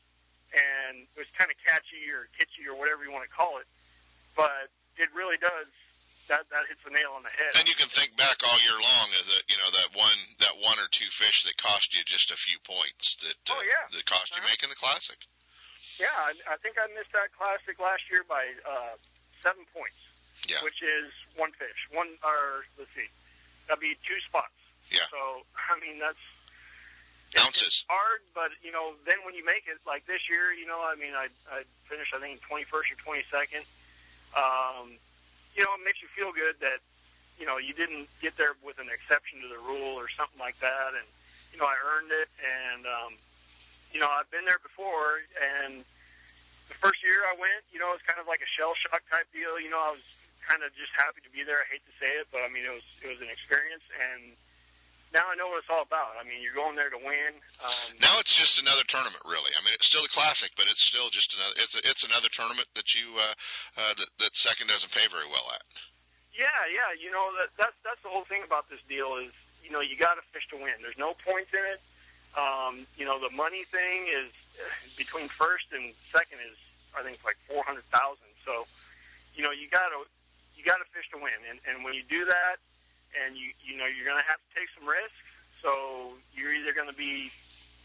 [0.54, 3.66] and it's kind of catchy or kitschy or whatever you want to call it,
[4.35, 5.70] but it really does.
[6.30, 7.58] That that hits the nail on the head.
[7.58, 10.54] And you can think back all year long of the, you know, that one that
[10.62, 13.90] one or two fish that cost you just a few points that uh, Oh, yeah.
[13.90, 14.46] that cost you Uh-huh.
[14.54, 15.18] making the classic.
[15.98, 18.94] Yeah, I, I think I missed that classic last year by uh,
[19.42, 19.98] seven points,
[20.46, 20.62] Yeah.
[20.62, 21.90] which is one fish.
[21.90, 23.10] One, or let's see,
[23.66, 24.54] that'd be two spots.
[24.94, 25.10] Yeah.
[25.10, 25.42] So
[25.74, 26.14] I mean that's
[27.34, 27.82] it's- Ounces.
[27.82, 30.78] It's hard, but you know, then when you make it like this year, you know,
[30.78, 33.66] I mean, I I finished I think 21st or 22nd.
[34.38, 34.94] Um,
[35.56, 36.80] you know, it makes you feel good that
[37.38, 40.58] you know you didn't get there with an exception to the rule or something like
[40.60, 41.06] that, and
[41.52, 43.12] you know I earned it, and um,
[43.90, 45.82] you know I've been there before, and
[46.70, 49.02] the first year I went, you know, it was kind of like a shell shock
[49.10, 49.58] type deal.
[49.58, 50.06] You know, I was
[50.46, 51.66] kind of just happy to be there.
[51.66, 54.38] I hate to say it, but I mean, it was it was an experience, and
[55.12, 56.14] now I know what it's all about.
[56.18, 57.34] I mean, you're going there to win.
[57.58, 59.50] Um, Now it's just another tournament, really.
[59.58, 61.54] I mean, it's still a classic, but it's still just another.
[61.58, 63.34] It's it's another tournament that you uh,
[63.78, 65.62] uh, that that second doesn't pay very well at.
[66.30, 66.94] Yeah, yeah.
[66.94, 69.34] You know that that's that's the whole thing about this deal is
[69.66, 70.78] you know you got to fish to win.
[70.80, 71.80] There's no points in it.
[72.38, 74.30] Um, you know the money thing is
[74.96, 76.56] between first and second is
[76.94, 78.30] I think it's like four hundred thousand.
[78.46, 78.66] So
[79.34, 80.06] you know you got to
[80.54, 82.62] you got to fish to win, and and when you do that,
[83.14, 85.18] and you you know you're going to have to take some risks.
[85.60, 87.30] So you're either going to be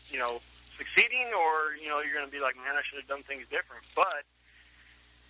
[0.10, 0.40] you know
[0.78, 3.48] succeeding or you know you're going to be like man I should have done things
[3.50, 4.24] different, but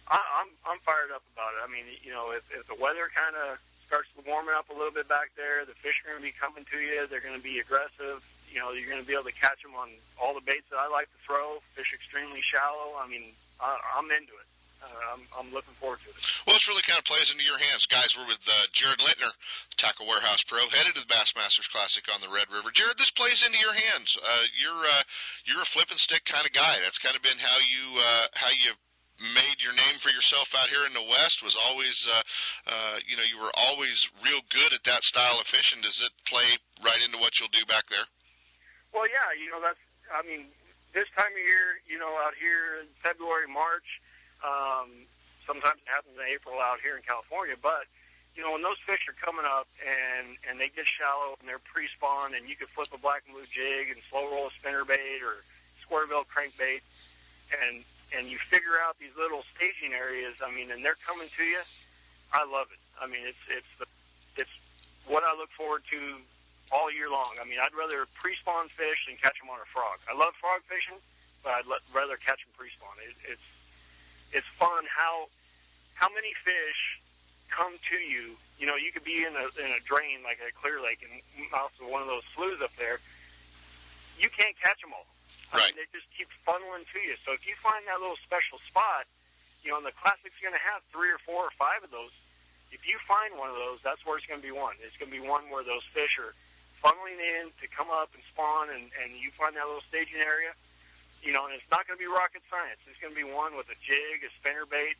[0.07, 1.61] I, I'm I'm fired up about it.
[1.65, 4.93] I mean, you know, if if the weather kind of starts warming up a little
[4.93, 7.05] bit back there, the fish are going to be coming to you.
[7.09, 8.21] They're going to be aggressive.
[8.49, 10.77] You know, you're going to be able to catch them on all the baits that
[10.77, 11.61] I like to throw.
[11.77, 12.97] Fish extremely shallow.
[12.97, 14.47] I mean, I, I'm into it.
[14.83, 16.15] Uh, I'm I'm looking forward to it.
[16.45, 18.15] Well, this really kind of plays into your hands, guys.
[18.17, 19.31] We're with uh, Jared Lintner,
[19.77, 22.69] Tackle Warehouse Pro, headed to the Bassmasters Classic on the Red River.
[22.73, 24.17] Jared, this plays into your hands.
[24.17, 25.03] Uh, you're uh,
[25.45, 26.75] you're a flip and stick kind of guy.
[26.83, 28.71] That's kind of been how you uh, how you
[29.33, 31.43] made your name for yourself out here in the West.
[31.43, 32.21] Was always uh,
[32.67, 35.81] uh, you know you were always real good at that style of fishing.
[35.81, 36.45] Does it play
[36.83, 38.05] right into what you'll do back there?
[38.93, 39.79] Well, yeah, you know that's.
[40.13, 40.45] I mean,
[40.93, 43.99] this time of year, you know, out here in February, March,
[44.43, 44.89] um,
[45.45, 47.55] sometimes it happens in April out here in California.
[47.61, 47.85] But
[48.35, 51.63] you know, when those fish are coming up and and they get shallow and they're
[51.63, 54.83] pre-spawn, and you can flip a black and blue jig and slow roll a spinner
[54.83, 55.39] bait or
[55.79, 56.83] square bill crankbait,
[57.63, 60.35] and and you figure out these little staging areas.
[60.43, 61.63] I mean, and they're coming to you.
[62.33, 62.81] I love it.
[62.99, 63.87] I mean, it's it's the
[64.35, 64.51] it's
[65.07, 65.99] what I look forward to
[66.73, 67.37] all year long.
[67.39, 70.01] I mean, I'd rather pre-spawn fish than catch them on a frog.
[70.09, 70.97] I love frog fishing,
[71.43, 72.97] but I'd let, rather catch them pre-spawn.
[73.05, 73.47] It, it's
[74.35, 75.31] it's fun how
[75.95, 76.99] how many fish
[77.47, 78.35] come to you.
[78.59, 81.15] You know, you could be in a in a drain like a Clear Lake and
[81.51, 82.99] mouth of one of those sloughs up there.
[84.19, 85.07] You can't catch them all.
[85.55, 87.15] I mean, they just keep funneling to you.
[87.23, 89.07] So if you find that little special spot,
[89.63, 92.11] you know, and the classic's going to have three or four or five of those.
[92.75, 94.75] If you find one of those, that's where it's going to be one.
[94.83, 96.35] It's going to be one where those fish are
[96.83, 100.51] funneling in to come up and spawn, and and you find that little staging area.
[101.25, 102.77] You know, and it's not going to be rocket science.
[102.85, 104.93] It's going to be one with a jig, a spinner bait,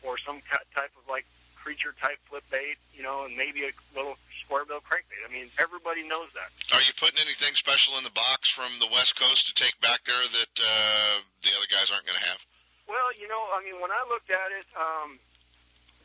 [0.00, 2.80] or some type of like creature type flip bait.
[2.96, 5.20] You know, and maybe a little square bill crankbait.
[5.20, 6.48] I mean, everybody knows that.
[6.72, 10.00] Are you putting anything special in the box from the West Coast to take back
[10.08, 12.40] there that uh, the other guys aren't going to have?
[12.88, 15.18] Well, you know, I mean, when I looked at it, um,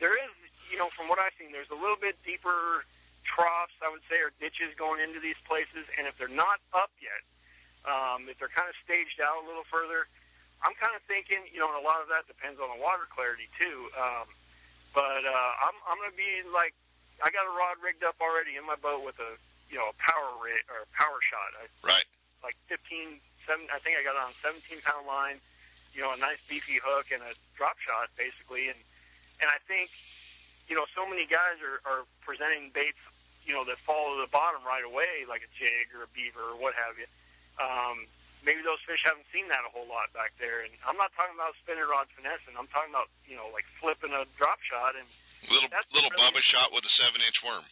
[0.02, 0.34] there is,
[0.68, 2.84] you know, from what I've seen, there's a little bit deeper
[3.24, 5.86] troughs, I would say, or ditches going into these places.
[5.96, 7.22] And if they're not up yet,
[7.86, 10.06] um, if they're kind of staged out a little further,
[10.62, 13.10] I'm kind of thinking, you know, and a lot of that depends on the water
[13.10, 13.90] clarity too.
[13.98, 14.30] Um,
[14.94, 16.76] but uh, I'm, I'm going to be like,
[17.24, 19.38] I got a rod rigged up already in my boat with a,
[19.74, 21.50] you know, a power rig or a power shot.
[21.58, 22.06] I, Right.
[22.46, 23.18] like 15,
[23.48, 25.42] seven, I think I got it on a 17 pound line,
[25.98, 28.70] you know, a nice beefy hook and a drop shot basically.
[28.70, 28.78] And,
[29.42, 29.90] and I think,
[30.70, 33.02] you know, so many guys are, are presenting baits,
[33.46, 36.54] you know, that fall to the bottom right away, like a jig or a beaver
[36.54, 37.10] or what have you.
[37.60, 38.06] Um,
[38.46, 40.62] maybe those fish haven't seen that a whole lot back there.
[40.64, 42.56] And I'm not talking about spinning rod finessing.
[42.58, 45.08] I'm talking about, you know, like flipping a drop shot and,
[45.50, 47.66] Little little really- Bubba shot with a seven inch worm.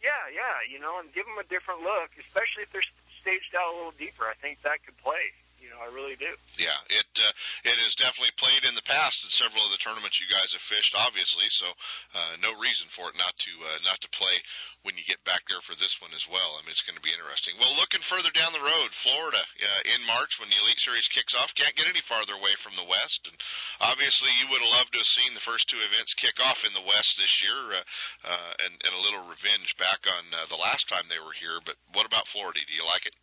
[0.00, 2.86] yeah, yeah, you know, and give them a different look, especially if they're
[3.20, 4.22] staged out a little deeper.
[4.30, 5.34] I think that could play.
[5.58, 6.30] You know, I really do.
[6.56, 7.34] Yeah, it uh,
[7.66, 10.62] it has definitely played in the past in several of the tournaments you guys have
[10.62, 11.50] fished, obviously.
[11.50, 11.66] So
[12.14, 14.38] uh, no reason for it not to uh, not to play
[14.86, 16.54] when you get back there for this one as well.
[16.56, 17.58] I mean, it's going to be interesting.
[17.58, 21.34] Well, looking further down the road, Florida uh, in March when the Elite Series kicks
[21.34, 23.26] off, can't get any farther away from the West.
[23.26, 23.34] And
[23.82, 26.72] obviously, you would have loved to have seen the first two events kick off in
[26.72, 27.84] the West this year, uh,
[28.30, 31.58] uh, and, and a little revenge back on uh, the last time they were here.
[31.66, 32.62] But what about Florida?
[32.62, 33.14] Do you like it?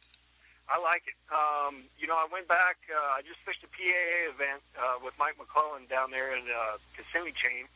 [0.65, 1.17] I like it.
[1.30, 2.78] Um, you know, I went back.
[2.89, 6.78] Uh, I just fished a PAA event uh, with Mike McClelland down there at uh,
[6.97, 7.69] Kissimmee Chain,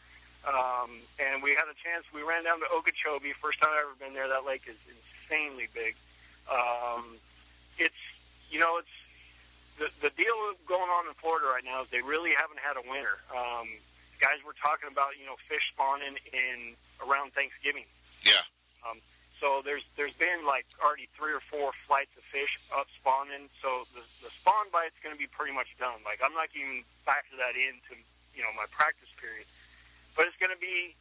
[0.47, 0.89] um,
[1.21, 2.05] and we had a chance.
[2.13, 3.33] We ran down to Okeechobee.
[3.37, 4.27] First time I've ever been there.
[4.27, 5.93] That lake is insanely big.
[6.49, 7.05] Um,
[7.77, 8.01] it's
[8.49, 8.95] you know, it's
[9.77, 10.33] the the deal
[10.65, 13.21] going on in Florida right now is they really haven't had a winter.
[13.29, 13.69] Um,
[14.19, 16.73] guys were talking about you know fish spawning in
[17.05, 17.85] around Thanksgiving.
[18.25, 18.41] Yeah.
[18.81, 18.97] Um,
[19.39, 23.47] so there's there's been like already three or four flights of fish up spawning.
[23.63, 26.03] So the the spawn bite's going to be pretty much done.
[26.03, 27.95] Like I'm not even factor that into
[28.35, 29.47] you know my practice period,
[30.19, 30.91] but it's going to be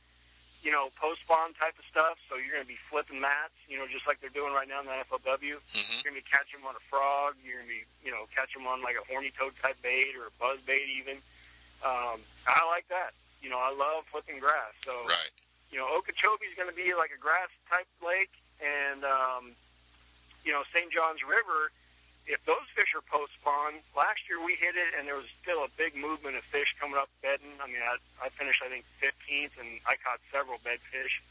[0.62, 2.22] you know post spawn type of stuff.
[2.31, 4.81] So you're going to be flipping mats, you know, just like they're doing right now
[4.81, 5.59] in the FLW.
[5.59, 5.98] Mm-hmm.
[5.98, 7.35] You're going to be catching them on a frog.
[7.42, 10.14] You're going to be you know catch them on like a horny toad type bait
[10.14, 11.18] or a buzz bait even.
[11.83, 13.18] Um, I like that.
[13.42, 14.74] You know, I love flipping grass.
[14.87, 15.31] So Right.
[15.70, 19.52] You know, Okeechobee is going to be like a grass type lake, and um,
[20.44, 20.90] you know, St.
[20.92, 21.70] John's River.
[22.28, 25.64] If those fish are post spawn, last year we hit it, and there was still
[25.64, 27.57] a big movement of fish coming up bedding.
[27.57, 31.24] I mean, I, I finished I think 15th, and I caught several bed fish.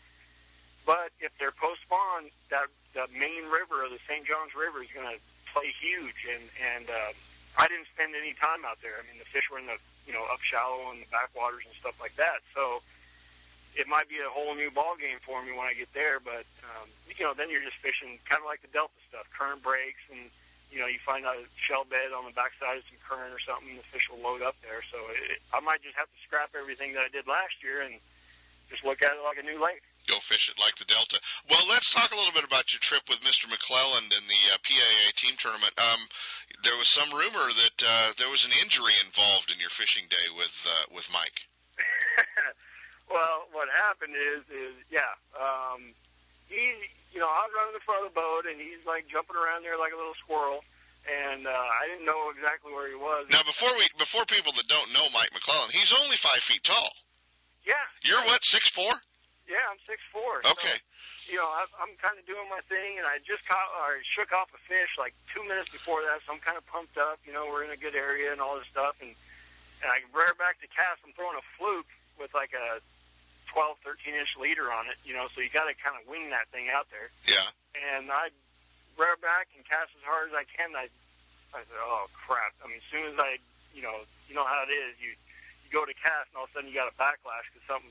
[0.89, 2.65] But if they're post spawn, that
[2.97, 4.25] the main river of the St.
[4.25, 5.21] John's River is going to
[5.53, 7.13] play huge, and and uh,
[7.61, 8.97] I didn't spend any time out there.
[8.97, 9.77] I mean, the fish were in the
[10.09, 12.41] you know up shallow in the backwaters and stuff like that.
[12.57, 12.81] So
[13.75, 16.19] it might be a whole new ball game for me when I get there.
[16.19, 19.63] But um, you know, then you're just fishing kind of like the Delta stuff, current
[19.63, 20.29] breaks, and
[20.71, 23.71] you know, you find a shell bed on the backside of some current or something,
[23.75, 24.83] the fish will load up there.
[24.83, 27.95] So it, I might just have to scrap everything that I did last year and
[28.69, 29.83] just look at it like a new lake.
[30.07, 31.19] Go fish it like the Delta.
[31.51, 33.47] Well, let's talk a little bit about your trip with Mr.
[33.51, 35.75] McClelland in the uh, PAA team tournament.
[35.75, 35.99] Um,
[36.63, 40.31] there was some rumor that uh, there was an injury involved in your fishing day
[40.35, 41.43] with uh, with Mike.
[43.09, 45.93] well, what happened is, is yeah, um,
[46.49, 46.75] he,
[47.13, 49.63] you know, I was running the front of the boat, and he's like jumping around
[49.63, 50.63] there like a little squirrel,
[51.07, 53.27] and uh, I didn't know exactly where he was.
[53.31, 56.91] Now, before we before people that don't know Mike McClelland, he's only five feet tall.
[57.65, 58.91] yeah, You're what six four?
[59.47, 60.43] yeah, I'm six four.
[60.43, 60.75] Okay.
[60.75, 63.99] So, you know, I, I'm kind of doing my thing, and I just caught or
[64.03, 67.19] shook off a fish like two minutes before that, so I'm kind of pumped up.
[67.27, 69.11] You know, we're in a good area and all this stuff, and
[69.83, 71.03] and I rear back to cast.
[71.05, 71.87] I'm throwing a fluke
[72.19, 72.79] with like a
[73.57, 75.01] 12, 13 inch leader on it.
[75.01, 77.09] You know, so you got to kind of wing that thing out there.
[77.25, 77.49] Yeah.
[77.73, 78.29] And I
[79.01, 80.77] rear back and cast as hard as I can.
[80.77, 80.85] I
[81.57, 82.53] I said, oh crap!
[82.61, 83.41] I mean, as soon as I,
[83.73, 83.97] you know,
[84.29, 84.93] you know how it is.
[85.01, 85.09] You
[85.65, 87.89] you go to cast, and all of a sudden you got a backlash because something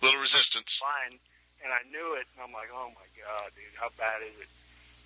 [0.00, 0.78] Little resistance.
[0.78, 1.18] fine,
[1.66, 4.46] and I knew it, and I'm like, oh my god, dude, how bad is it?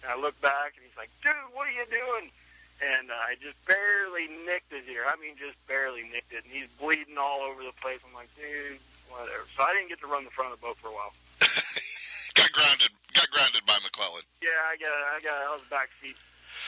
[0.05, 2.29] And I look back, and he's like, dude, what are you doing?
[2.83, 5.07] And uh, I just barely nicked his ear.
[5.09, 8.03] I mean, just barely nicked it, and he's bleeding all over the place.
[8.05, 9.47] I'm like, dude, whatever.
[9.57, 11.13] So I didn't get to run the front of the boat for a while.
[12.35, 12.91] got grounded.
[13.15, 14.27] Got grounded by McClelland.
[14.41, 16.17] Yeah, I got, I got, I was backseat,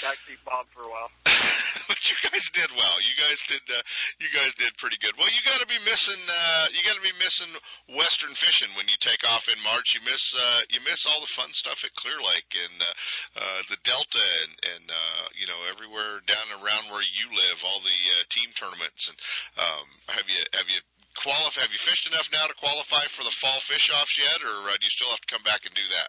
[0.02, 1.10] backseat Bob for a while.
[1.88, 2.96] but you guys did well.
[3.00, 3.64] You guys did.
[3.68, 3.80] Uh,
[4.20, 5.12] you guys did pretty good.
[5.18, 6.20] Well, you got to be missing.
[6.20, 7.48] Uh, you got to be missing
[7.96, 9.94] Western fishing when you take off in March.
[9.94, 10.34] You miss.
[10.34, 12.94] Uh, you miss all the fun stuff at Clear Lake and uh,
[13.40, 17.58] uh, the Delta and and uh, you know everywhere down around where you live.
[17.64, 19.16] All the uh, team tournaments and
[19.60, 20.80] um, have you have you
[21.14, 21.62] qualify?
[21.62, 24.76] Have you fished enough now to qualify for the fall fish offs yet, or uh,
[24.78, 26.08] do you still have to come back and do that?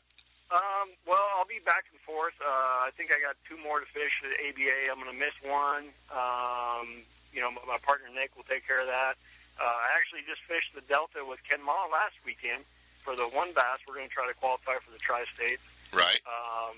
[0.54, 2.38] Um, well, I'll be back and forth.
[2.38, 4.94] Uh, I think I got two more to fish at ABA.
[4.94, 5.90] I'm going to miss one.
[6.14, 7.02] Um,
[7.34, 9.18] you know, my, my partner Nick will take care of that.
[9.58, 12.62] Uh, I actually just fished the Delta with Ken Ma last weekend
[13.02, 13.82] for the one bass.
[13.88, 15.64] We're going to try to qualify for the Tri-States.
[15.94, 16.22] Right.
[16.28, 16.76] Um,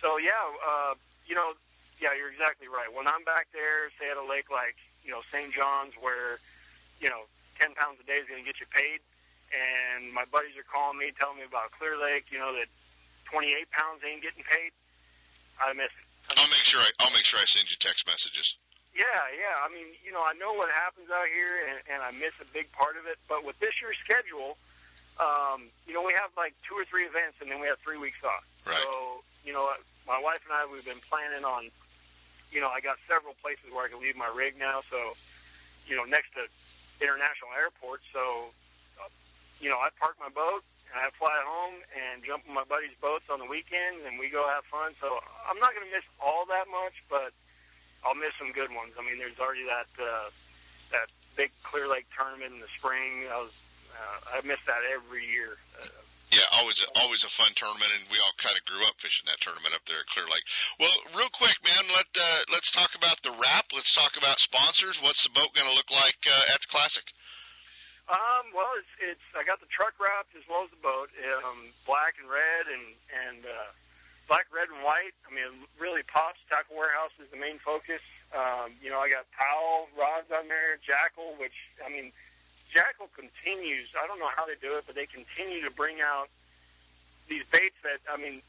[0.00, 0.94] so yeah, uh,
[1.26, 1.54] you know,
[2.00, 2.92] yeah, you're exactly right.
[2.92, 5.52] When I'm back there, say at a lake like you know St.
[5.52, 6.38] John's, where
[7.00, 7.24] you know
[7.58, 9.00] 10 pounds a day is going to get you paid,
[9.54, 12.68] and my buddies are calling me, telling me about Clear Lake, you know that
[13.30, 14.70] 28 pounds ain't getting paid.
[15.58, 16.06] I miss it.
[16.34, 16.80] I'll make sure.
[16.80, 18.56] I, I'll make sure I send you text messages.
[18.94, 19.02] Yeah,
[19.34, 19.58] yeah.
[19.58, 22.48] I mean, you know, I know what happens out here, and, and I miss a
[22.54, 23.18] big part of it.
[23.26, 24.54] But with this year's schedule,
[25.18, 27.98] um, you know, we have like two or three events, and then we have three
[27.98, 28.46] weeks off.
[28.66, 28.78] Right.
[28.78, 29.66] So, you know,
[30.06, 31.74] my wife and I, we've been planning on,
[32.50, 34.86] you know, I got several places where I can leave my rig now.
[34.90, 35.18] So,
[35.86, 36.46] you know, next to
[37.00, 38.04] international airports.
[38.12, 38.54] So,
[39.00, 39.10] uh,
[39.60, 42.94] you know, I park my boat and I fly home and jump on my buddies'
[43.02, 44.94] boats on the weekends, and we go have fun.
[45.00, 45.18] So
[45.48, 47.34] I'm not going to miss all that much, but
[48.04, 48.94] I'll miss some good ones.
[48.94, 50.30] I mean, there's already that uh,
[50.92, 53.26] that big Clear Lake tournament in the spring.
[53.26, 53.54] I was
[53.90, 55.58] uh, I miss that every year.
[55.74, 56.03] Uh,
[56.34, 59.38] yeah, always always a fun tournament, and we all kind of grew up fishing that
[59.38, 60.42] tournament up there at Clear Lake.
[60.82, 63.70] Well, real quick, man, let uh, let's talk about the wrap.
[63.70, 64.98] Let's talk about sponsors.
[64.98, 67.06] What's the boat going to look like uh, at the classic?
[68.10, 71.08] Um, well, it's it's I got the truck wrapped as well as the boat,
[71.40, 72.86] um, black and red and
[73.30, 73.70] and uh,
[74.28, 75.14] black, red, and white.
[75.24, 76.42] I mean, really pops.
[76.50, 78.02] Tackle Warehouse is the main focus.
[78.34, 82.12] Um, you know, I got Powell rods on there, Jackall, which I mean
[82.74, 83.94] Jackall continues.
[83.94, 86.26] I don't know how they do it, but they continue to bring out
[87.30, 88.42] these baits that I mean,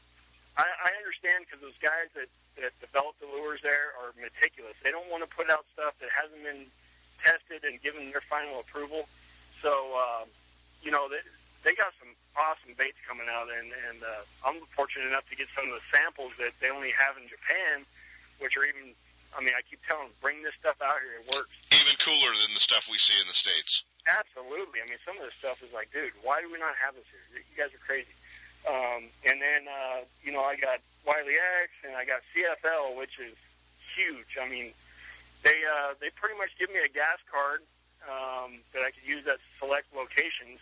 [0.58, 2.26] I, I understand because those guys that
[2.58, 4.74] that develop the lures there are meticulous.
[4.82, 6.66] They don't want to put out stuff that hasn't been
[7.22, 9.06] tested and given their final approval.
[9.60, 10.24] So, uh,
[10.82, 11.20] you know, they,
[11.64, 15.48] they got some awesome baits coming out, and and uh, I'm fortunate enough to get
[15.54, 17.86] some of the samples that they only have in Japan,
[18.42, 18.92] which are even.
[19.36, 21.20] I mean, I keep telling them, bring this stuff out here.
[21.20, 21.52] It works.
[21.68, 23.84] Even cooler than the stuff we see in the states.
[24.06, 24.78] Absolutely.
[24.80, 27.04] I mean, some of this stuff is like, dude, why do we not have this
[27.10, 27.42] here?
[27.42, 28.14] You guys are crazy.
[28.66, 33.18] Um, and then, uh, you know, I got Wiley X and I got CFL, which
[33.18, 33.34] is
[33.94, 34.38] huge.
[34.40, 34.70] I mean,
[35.42, 37.62] they uh, they pretty much give me a gas card
[38.06, 40.58] um, that I could use at select locations,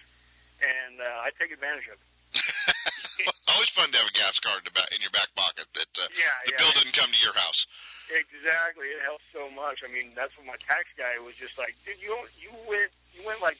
[0.60, 2.04] and uh, I take advantage of it.
[3.54, 5.92] Always fun to have a gas card in, the back, in your back pocket that
[5.96, 6.60] uh, yeah, the yeah.
[6.60, 7.64] bill didn't come to your house.
[8.12, 9.80] Exactly, it helps so much.
[9.80, 13.22] I mean, that's what my tax guy was just like, dude, you you went you
[13.26, 13.58] went like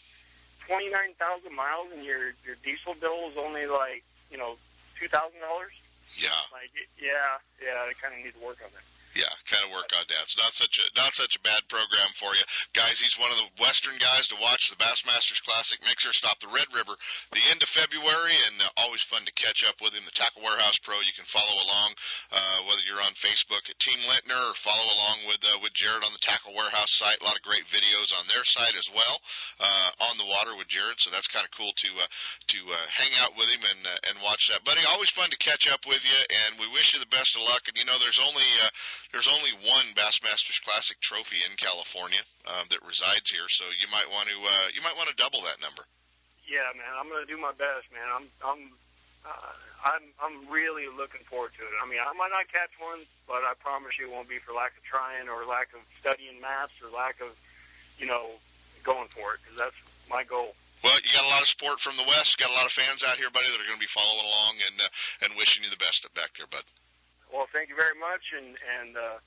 [0.67, 4.59] twenty nine thousand miles, and your your diesel bill was only like you know
[4.99, 5.75] two thousand dollars.
[6.15, 6.31] Yeah.
[6.55, 8.87] Like, yeah, yeah, I kind of need to work on that.
[9.15, 10.27] Yeah, kind of work on that.
[10.27, 12.43] It's not such a not such a bad program for you,
[12.75, 12.99] guys.
[12.99, 16.67] He's one of the Western guys to watch the Bassmasters Classic Mixer stop the Red
[16.75, 16.99] River
[17.31, 20.03] the end of February, and uh, always fun to catch up with him.
[20.03, 20.99] The Tackle Warehouse Pro.
[20.99, 21.91] You can follow along
[22.35, 26.03] uh, whether you're on Facebook at Team Lintner or follow along with uh, with Jared
[26.03, 27.23] on the Tackle Warehouse site.
[27.23, 29.17] A lot of great videos on their site as well
[29.63, 30.99] uh, on the water with Jared.
[30.99, 32.11] So that's kind of cool to uh,
[32.51, 34.83] to uh, hang out with him and uh, and watch that, buddy.
[34.91, 36.19] Always fun to catch up with you,
[36.51, 37.63] and we wish you the best of luck.
[37.71, 38.71] And you know, there's only uh,
[39.15, 42.19] there's only one Bassmasters Classic trophy in California
[42.51, 45.47] um, that resides here, so you might want to uh, you might want to double
[45.47, 45.87] that number.
[46.51, 48.03] Yeah, man, I'm gonna do my best, man.
[48.11, 48.61] I'm I'm
[49.23, 49.55] uh,
[49.87, 51.71] I'm I'm really looking forward to it.
[51.79, 54.51] I mean, I might not catch one, but I promise you, it won't be for
[54.51, 57.31] lack of trying or lack of studying maps or lack of
[58.03, 58.35] you know
[58.83, 59.79] going for it because that's
[60.11, 60.59] my goal.
[60.83, 62.35] Well, you got a lot of support from the West.
[62.35, 64.27] You got a lot of fans out here, buddy, that are going to be following
[64.27, 66.67] along and uh, and wishing you the best back there, bud.
[67.35, 69.19] Well, thank you very much, and and uh,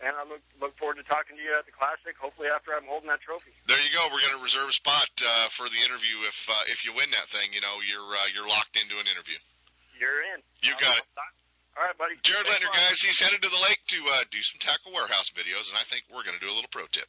[0.00, 2.16] and I look look forward to talking to you at the classic.
[2.16, 3.52] Hopefully, after I'm holding that trophy.
[3.68, 4.08] There you go.
[4.08, 6.24] We're going to reserve a spot uh, for the interview.
[6.24, 9.04] If uh, if you win that thing, you know you're uh, you're locked into an
[9.04, 9.36] interview.
[10.00, 10.40] You're in.
[10.64, 11.04] You got it.
[11.76, 12.16] All right, buddy.
[12.24, 15.68] Jared Lintner, guys, he's headed to the lake to uh, do some tackle warehouse videos,
[15.68, 17.08] and I think we're going to do a little pro tip.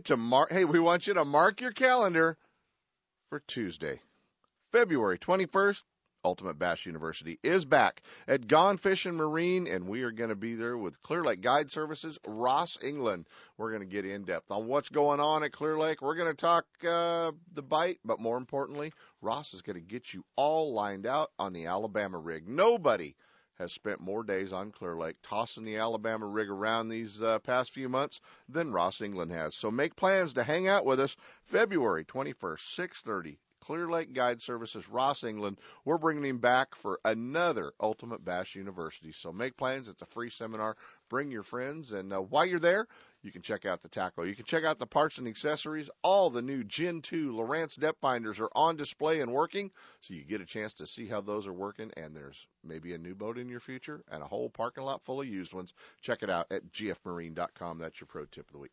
[0.00, 0.50] To mark.
[0.50, 2.38] Hey, we want you to mark your calendar
[3.28, 4.00] for Tuesday,
[4.72, 5.82] February 21st.
[6.24, 10.54] Ultimate Bass University is back at Gone Fishing Marine, and we are going to be
[10.54, 13.26] there with Clear Lake Guide Services, Ross England.
[13.58, 16.00] We're going to get in depth on what's going on at Clear Lake.
[16.00, 20.14] We're going to talk uh, the bite, but more importantly, Ross is going to get
[20.14, 22.48] you all lined out on the Alabama rig.
[22.48, 23.14] Nobody
[23.62, 27.70] has spent more days on Clear Lake tossing the Alabama rig around these uh, past
[27.70, 29.54] few months than Ross England has.
[29.54, 33.36] So make plans to hang out with us February 21st, 6:30.
[33.62, 35.56] Clear Lake Guide Services, Ross England.
[35.84, 39.12] We're bringing him back for another Ultimate Bass University.
[39.12, 39.86] So make plans.
[39.86, 40.76] It's a free seminar.
[41.08, 42.88] Bring your friends, and uh, while you're there,
[43.22, 44.26] you can check out the tackle.
[44.26, 45.88] You can check out the parts and accessories.
[46.02, 50.24] All the new Gen 2 Lowrance depth finders are on display and working, so you
[50.24, 51.92] get a chance to see how those are working.
[51.96, 55.20] And there's maybe a new boat in your future and a whole parking lot full
[55.20, 55.72] of used ones.
[56.00, 57.78] Check it out at gfmarine.com.
[57.78, 58.72] That's your pro tip of the week.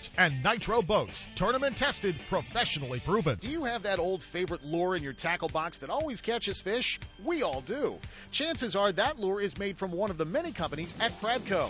[0.17, 1.27] And Nitro Boats.
[1.35, 3.37] Tournament tested, professionally proven.
[3.39, 6.99] Do you have that old favorite lure in your tackle box that always catches fish?
[7.23, 7.97] We all do.
[8.31, 11.69] Chances are that lure is made from one of the many companies at Pradco.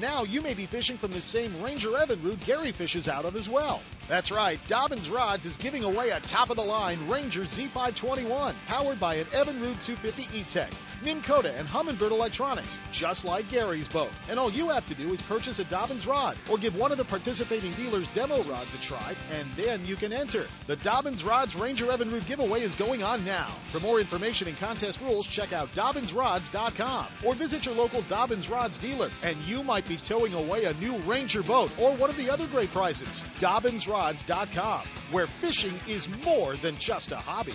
[0.01, 3.47] now you may be fishing from the same Ranger Evinrude Gary fishes out of as
[3.47, 3.81] well.
[4.07, 8.99] That's right, Dobyns Rods is giving away a top of the line Ranger Z521, powered
[8.99, 10.71] by an Evan Evinrude 250 E-Tech.
[11.03, 14.11] Minn Kota and Humminbird Electronics, just like Gary's boat.
[14.29, 16.99] And all you have to do is purchase a Dobyns rod or give one of
[16.99, 20.45] the participating dealers' demo rods a try, and then you can enter.
[20.67, 23.47] The Dobyns Rods Ranger Evinrude giveaway is going on now.
[23.71, 28.77] For more information and contest rules, check out DobynsRods.com or visit your local Dobyns Rods
[28.77, 32.29] dealer, and you might be towing away a new Ranger boat or one of the
[32.29, 33.23] other great prizes.
[33.39, 37.53] DobynsRods.com, where fishing is more than just a hobby.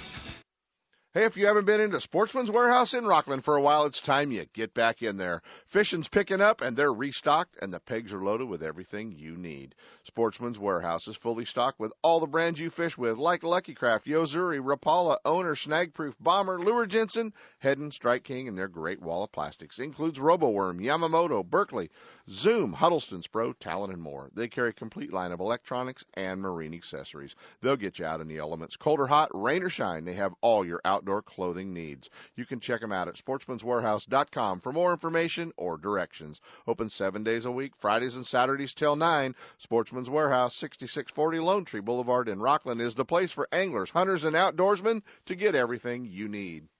[1.16, 4.32] Hey, if you haven't been into Sportsman's Warehouse in Rocklin for a while, it's time
[4.32, 5.40] you get back in there.
[5.66, 9.74] Fishing's picking up and they're restocked and the pegs are loaded with everything you need.
[10.04, 14.06] Sportsman's Warehouse is fully stocked with all the brands you fish with, like Lucky Craft,
[14.06, 17.32] Yo-Zuri, Rapala, Owner, Snagproof, Bomber, Luhr-Jensen,
[17.64, 19.78] Heddon, Strike King, and their great wall of plastics.
[19.78, 21.88] Includes Roboworm, Yamamoto, Berkley,
[22.28, 24.30] Zoom, Huddleston's Pro, Talon, and more.
[24.34, 27.36] They carry a complete line of electronics and marine accessories.
[27.60, 28.74] They'll get you out in the elements.
[28.74, 32.10] Cold or hot, rain or shine, they have all your outdoor clothing needs.
[32.34, 36.40] You can check them out at sportsmanswarehouse.com for more information or directions.
[36.66, 39.36] Open seven days a week, Fridays and Saturdays till 9.
[39.58, 44.34] Sportsman's Warehouse, 6640 Lone Tree Boulevard in Rocklin is the place for anglers, hunters, and
[44.34, 46.66] outdoorsmen to get everything you need.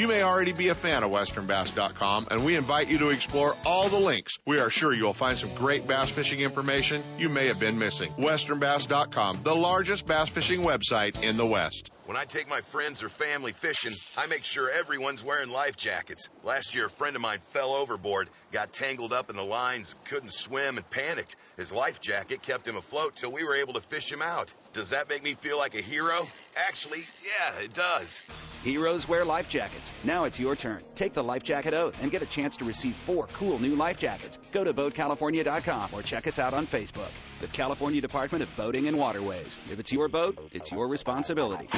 [0.00, 3.90] You may already be a fan of westernbass.com, and we invite you to explore all
[3.90, 4.38] the links.
[4.46, 8.10] We are sure you'll find some great bass fishing information you may have been missing.
[8.12, 11.90] westernbass.com, the largest bass fishing website in the West.
[12.06, 16.30] When I take my friends or family fishing, I make sure everyone's wearing life jackets.
[16.42, 20.32] Last year, a friend of mine fell overboard, got tangled up in the lines, couldn't
[20.32, 21.36] swim, and panicked.
[21.58, 24.54] His life jacket kept him afloat till we were able to fish him out.
[24.72, 26.24] Does that make me feel like a hero?
[26.68, 28.22] Actually, yeah, it does.
[28.62, 29.92] Heroes wear life jackets.
[30.04, 30.80] Now it's your turn.
[30.94, 33.98] Take the life jacket oath and get a chance to receive four cool new life
[33.98, 34.38] jackets.
[34.52, 37.10] Go to BoatCalifornia.com or check us out on Facebook.
[37.40, 39.58] The California Department of Boating and Waterways.
[39.72, 41.68] If it's your boat, it's your responsibility.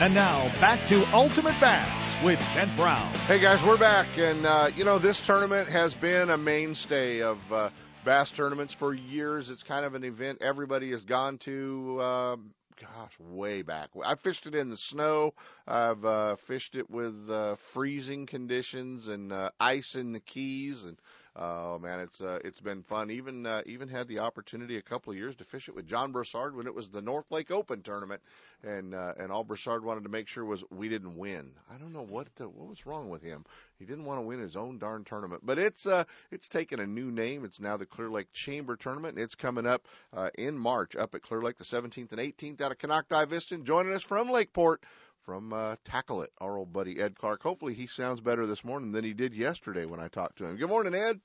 [0.00, 3.12] And now back to Ultimate Bass with Kent Brown.
[3.26, 7.52] Hey guys, we're back, and uh, you know this tournament has been a mainstay of
[7.52, 7.70] uh,
[8.08, 9.50] bass tournaments for years.
[9.50, 11.98] It's kind of an event everybody has gone to.
[12.00, 12.36] Uh,
[12.80, 13.90] gosh, way back.
[14.02, 15.34] I fished it in the snow.
[15.66, 20.96] I've uh, fished it with uh, freezing conditions and uh, ice in the keys, and
[21.36, 23.10] Oh man, it's uh, it's been fun.
[23.10, 26.12] Even uh, even had the opportunity a couple of years to fish it with John
[26.12, 28.20] Broussard when it was the North Lake Open tournament,
[28.62, 31.52] and uh, and all Broussard wanted to make sure was we didn't win.
[31.72, 33.44] I don't know what the, what was wrong with him.
[33.78, 35.42] He didn't want to win his own darn tournament.
[35.44, 37.44] But it's uh, it's taken a new name.
[37.44, 41.14] It's now the Clear Lake Chamber Tournament, and it's coming up uh, in March up
[41.14, 43.58] at Clear Lake the 17th and 18th out of Konocti Vista.
[43.58, 44.82] Joining us from Lakeport
[45.28, 47.42] from uh, Tackle It, our old buddy Ed Clark.
[47.42, 50.56] Hopefully he sounds better this morning than he did yesterday when I talked to him.
[50.56, 51.20] Good morning, Ed.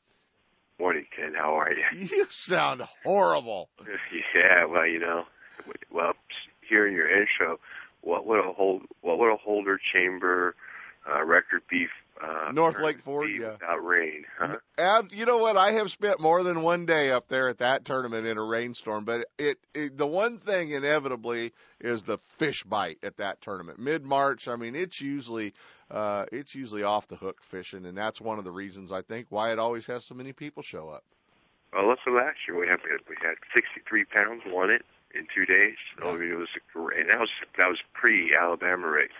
[0.78, 1.34] Morning, Ken.
[1.34, 2.08] How are you?
[2.12, 3.70] You sound horrible.
[4.36, 5.24] yeah, well, you know,
[5.90, 6.12] well,
[6.68, 7.62] hearing your intro,
[8.02, 10.54] what would a hold, what would a holder chamber
[11.10, 11.88] uh, record be
[12.22, 13.54] uh, North Lake Ford, yeah.
[13.54, 14.24] without rain.
[14.38, 14.58] Huh?
[14.78, 15.58] Ab, you know what?
[15.58, 19.04] I have spent more than one day up there at that tournament in a rainstorm,
[19.06, 23.80] but it, it the one thing inevitably is the fish bite at that tournament.
[23.80, 25.54] Mid March, I mean, it's usually
[25.90, 29.28] uh, it's usually off the hook fishing, and that's one of the reasons I think
[29.30, 31.04] why it always has so many people show up.
[31.74, 35.76] Well, listen, last year we had we had 63 pounds won it in two days.
[36.04, 37.02] I mean, it was great.
[37.02, 39.12] And that was that was pre Alabama race.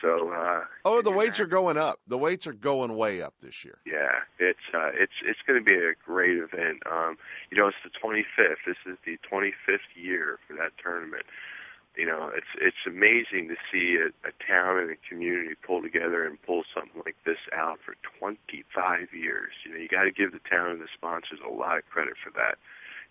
[0.00, 1.98] So uh, Oh, the weights are going up.
[2.08, 3.78] The weights are going way up this year.
[3.86, 6.82] yeah, it's uh, it's it's going to be a great event.
[6.90, 7.16] Um,
[7.50, 8.56] you know, it's the 25th.
[8.66, 11.24] This is the 25th year for that tournament.
[11.96, 16.26] You know, it's it's amazing to see a, a town and a community pull together
[16.26, 19.52] and pull something like this out for 25 years.
[19.64, 22.14] You know, you got to give the town and the sponsors a lot of credit
[22.22, 22.58] for that.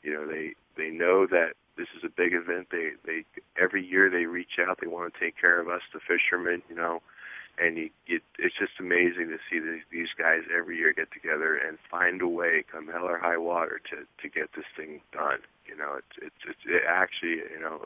[0.03, 2.67] You know, they they know that this is a big event.
[2.71, 3.25] They they
[3.61, 4.79] every year they reach out.
[4.81, 6.61] They want to take care of us, the fishermen.
[6.69, 7.01] You know,
[7.57, 11.55] and you, you, it's just amazing to see these, these guys every year get together
[11.55, 15.39] and find a way, come hell or high water, to to get this thing done.
[15.67, 17.81] You know, it's it's, it's it actually you know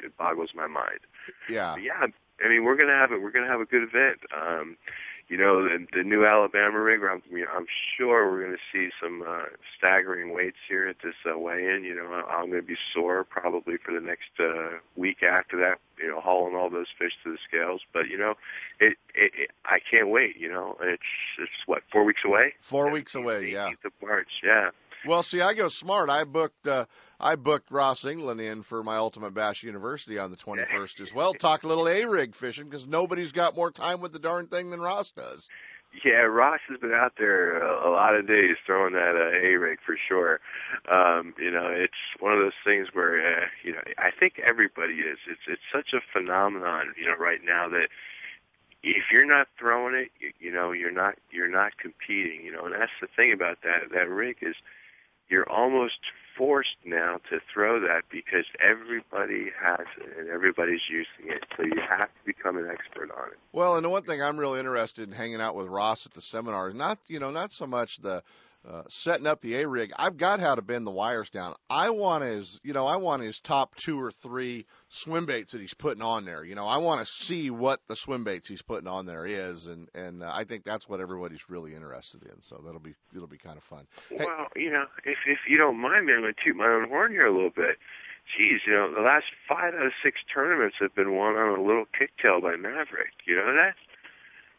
[0.00, 1.00] it boggles my mind.
[1.48, 1.74] Yeah.
[1.74, 2.06] But yeah,
[2.44, 3.22] I mean we're gonna have it.
[3.22, 4.20] We're gonna have a good event.
[4.36, 4.76] Um,
[5.32, 7.00] you know, the, the new Alabama rig.
[7.02, 7.66] I'm, you know, I'm
[7.96, 9.44] sure we're going to see some uh,
[9.76, 11.84] staggering weights here at this uh, weigh-in.
[11.84, 15.78] You know, I'm to be sore probably for the next uh, week after that.
[15.98, 17.80] You know, hauling all those fish to the scales.
[17.94, 18.34] But you know,
[18.78, 20.36] it, it, it I can't wait.
[20.36, 21.02] You know, it's
[21.38, 22.52] it's what four weeks away.
[22.60, 23.50] Four weeks away.
[23.52, 23.70] Yeah.
[23.70, 24.42] 18th of March.
[24.44, 24.70] Yeah.
[25.06, 26.10] Well, see, I go smart.
[26.10, 26.86] I booked uh,
[27.18, 31.32] I booked Ross England in for my Ultimate Bass University on the 21st as well.
[31.38, 34.70] Talk a little A rig fishing because nobody's got more time with the darn thing
[34.70, 35.48] than Ross does.
[36.04, 39.56] Yeah, Ross has been out there a, a lot of days throwing that uh, A
[39.56, 40.40] rig for sure.
[40.90, 44.94] Um, you know, it's one of those things where uh, you know I think everybody
[44.94, 45.18] is.
[45.28, 47.88] It's it's such a phenomenon, you know, right now that
[48.82, 52.42] if you're not throwing it, you, you know, you're not you're not competing.
[52.42, 54.56] You know, and that's the thing about that that rig is
[55.28, 55.98] you're almost
[56.36, 61.44] forced now to throw that because everybody has it and everybody's using it.
[61.56, 63.38] So you have to become an expert on it.
[63.52, 66.20] Well, and the one thing I'm really interested in hanging out with Ross at the
[66.20, 68.22] seminar not, you know, not so much the
[68.68, 69.92] uh, setting up the A rig.
[69.96, 71.54] I've got how to bend the wires down.
[71.68, 75.60] I want his, you know, I want his top two or three swim baits that
[75.60, 76.44] he's putting on there.
[76.44, 79.66] You know, I want to see what the swim baits he's putting on there is,
[79.66, 82.40] and and uh, I think that's what everybody's really interested in.
[82.42, 83.86] So that'll be it'll be kind of fun.
[84.08, 86.66] Hey, Well, you know, if if you don't mind me, I'm going to toot my
[86.66, 87.78] own horn here a little bit.
[88.36, 91.62] Geez, you know, the last five out of six tournaments have been won on a
[91.62, 93.10] little kicktail by Maverick.
[93.26, 93.74] You know that?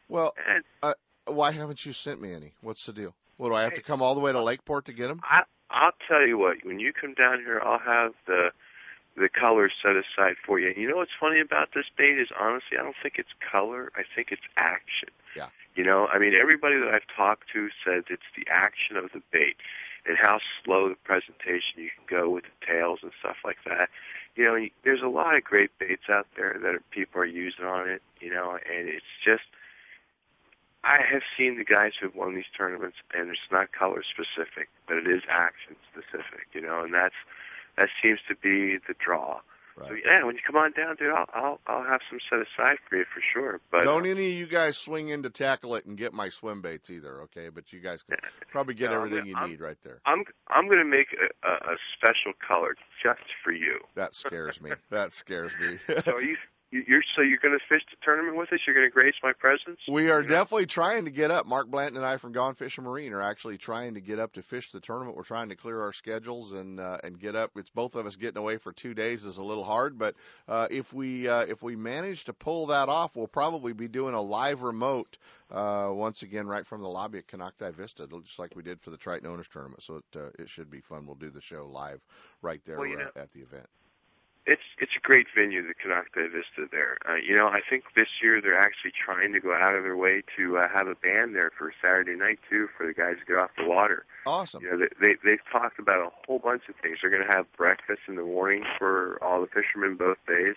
[0.09, 0.93] well, And uh,
[1.27, 2.53] why haven't you sent me any?
[2.59, 3.15] What's the deal?
[3.37, 5.21] What do I have to come all the way to Lakeport to get them?
[5.23, 6.57] I I'll tell you what.
[6.63, 8.51] When you come down here, I'll have the
[9.15, 10.67] the colors set aside for you.
[10.69, 13.91] And you know what's funny about this bait is honestly, I don't think it's color.
[13.95, 15.09] I think it's action.
[15.35, 15.49] Yeah.
[15.75, 19.21] You know, I mean, everybody that I've talked to says it's the action of the
[19.31, 19.57] bait
[20.05, 23.89] and how slow the presentation you can go with the tails and stuff like that.
[24.35, 27.89] You know, there's a lot of great baits out there that people are using on
[27.89, 28.01] it.
[28.19, 29.43] You know, and it's just.
[30.83, 34.97] I have seen the guys who've won these tournaments, and it's not color specific, but
[34.97, 36.47] it is action specific.
[36.53, 37.15] You know, and that's
[37.77, 39.39] that seems to be the draw.
[39.75, 40.03] So Right.
[40.05, 42.97] yeah, when you come on down, dude, I'll I'll, I'll have some set aside for
[42.97, 43.59] you for sure.
[43.71, 46.29] But Don't uh, any of you guys swing in to tackle it and get my
[46.29, 47.49] swim baits either, okay?
[47.49, 48.17] But you guys can
[48.51, 49.99] probably get No, everything you I'm- need right there.
[50.05, 51.07] I'm I'm going to make
[51.43, 53.79] a, a, special color just for you.
[53.95, 54.71] That scares me.
[54.91, 55.79] That scares me.
[56.05, 56.37] So you you-
[56.87, 58.59] you're so you're going to fish the tournament with us?
[58.65, 59.79] You're going to grace my presence?
[59.87, 60.33] We are You know?
[60.35, 61.45] definitely trying to get up.
[61.45, 64.41] Mark Blanton and I from Gone Fishing Marine are actually trying to get up to
[64.41, 65.15] fish the tournament.
[65.15, 67.51] We're trying to clear our schedules and uh, and get up.
[67.55, 70.15] It's both of us getting away for two days is a little hard, but
[70.47, 74.13] uh, if we uh, if we manage to pull that off, we'll probably be doing
[74.15, 75.17] a live remote
[75.51, 78.89] uh, once again right from the lobby at Konocti Vista, just like we did for
[78.89, 79.83] the Triton Owners Tournament.
[79.83, 81.05] So it uh, it should be fun.
[81.05, 82.01] We'll do the show live
[82.41, 83.67] right there Well, you know- uh, at the event.
[84.45, 86.97] It's it's a great venue, the Konocti Vista there.
[87.07, 89.95] Uh, you know, I think this year they're actually trying to go out of their
[89.95, 93.25] way to uh, have a band there for Saturday night too, for the guys to
[93.25, 94.05] get off the water.
[94.25, 94.61] Awesome.
[94.61, 96.97] You know, they, they they've talked about a whole bunch of things.
[97.01, 100.55] They're going to have breakfast in the morning for all the fishermen both days.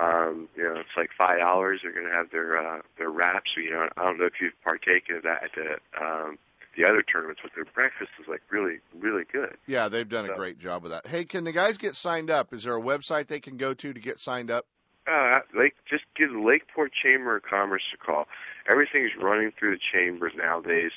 [0.00, 1.80] Um, you know, it's like five dollars.
[1.82, 3.50] They're going to have their uh, their wraps.
[3.56, 6.38] You know, I don't know if you've partaken of that at the um,
[6.76, 9.56] the other tournaments, but their breakfast is like really really good.
[9.66, 11.06] Yeah, they've done a great job with that.
[11.06, 12.52] Hey, can the guys get signed up?
[12.52, 14.66] Is there a website they can go to to get signed up?
[15.06, 18.26] Uh, Lake, just give the Lakeport Chamber of Commerce a call.
[18.68, 20.92] Everything's running through the chambers nowadays,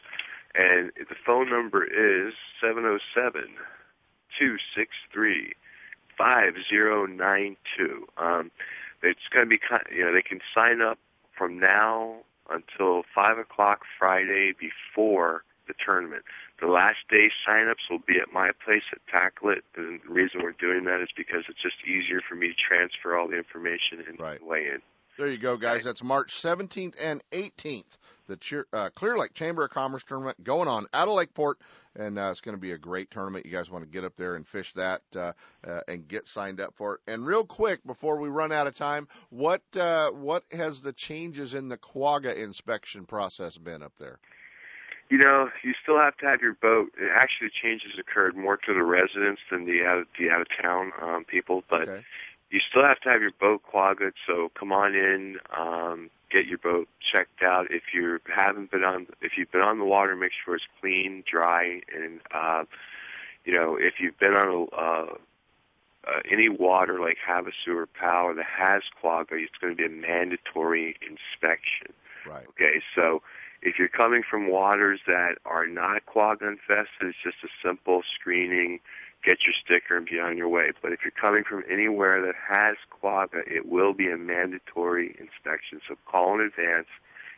[0.53, 3.47] and the phone number is seven zero seven
[4.37, 5.53] two six three
[6.17, 8.05] five zero nine two.
[8.17, 8.51] Um,
[9.03, 9.59] it's going to be,
[9.95, 10.99] you know, they can sign up
[11.35, 12.17] from now
[12.49, 16.23] until 5 o'clock Friday before the tournament.
[16.59, 19.63] The last day signups will be at my place at Tackle It.
[19.75, 23.17] And the reason we're doing that is because it's just easier for me to transfer
[23.17, 24.43] all the information and Right.
[24.43, 24.81] weigh in.
[25.17, 25.83] There you go, guys.
[25.83, 27.99] That's March 17th and 18th.
[28.27, 31.59] The Cheer, uh, Clear Lake Chamber of Commerce tournament going on out of Lakeport,
[31.95, 33.45] and uh, it's going to be a great tournament.
[33.45, 35.33] You guys want to get up there and fish that uh,
[35.67, 37.01] uh, and get signed up for it.
[37.11, 41.53] And real quick, before we run out of time, what uh, what has the changes
[41.53, 44.17] in the Quagga inspection process been up there?
[45.11, 46.93] You know, you still have to have your boat.
[47.13, 50.93] Actually, the changes occurred more to the residents than the out the out of town
[51.01, 52.01] um, people, but Okay.
[52.49, 54.13] you still have to have your boat quaggaed.
[54.25, 57.67] So come on in, um, get your boat checked out.
[57.69, 61.25] If you haven't been on, if you've been on the water, make sure it's clean,
[61.29, 62.63] dry, and uh,
[63.43, 65.15] you know if you've been on a, uh,
[66.07, 69.89] uh, any water like Havasu or Powell that has quagga, it's going to be a
[69.89, 71.91] mandatory inspection.
[72.25, 72.47] Right.
[72.47, 73.21] Okay, so
[73.61, 78.79] if you're coming from waters that are not quagga infested, it's just a simple screening,
[79.23, 80.71] get your sticker and be on your way.
[80.81, 85.79] But if you're coming from anywhere that has quagga, it will be a mandatory inspection.
[85.87, 86.87] So call in advance.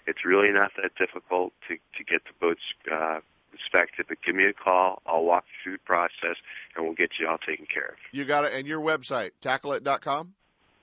[0.07, 2.61] It's really not that difficult to, to get the boats
[2.91, 3.19] uh,
[3.51, 5.01] inspected, but give me a call.
[5.05, 6.37] I'll walk you through the process
[6.75, 7.95] and we'll get you all taken care of.
[8.11, 8.53] You got it.
[8.53, 10.33] And your website, tackleit.com?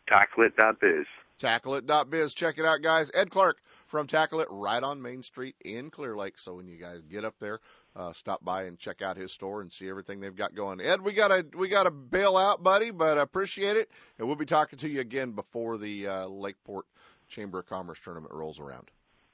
[0.08, 1.06] Tackleit.biz.
[1.40, 2.34] Tackleit.biz.
[2.34, 3.10] Check it out, guys.
[3.14, 6.38] Ed Clark from Tackle It right on Main Street in Clear Lake.
[6.38, 7.60] So when you guys get up there,
[7.96, 10.80] uh, stop by and check out his store and see everything they've got going.
[10.80, 14.46] Ed, we gotta we gotta bail out, buddy, but I appreciate it, and we'll be
[14.46, 16.86] talking to you again before the uh, Lakeport
[17.28, 18.90] Chamber of Commerce tournament rolls around.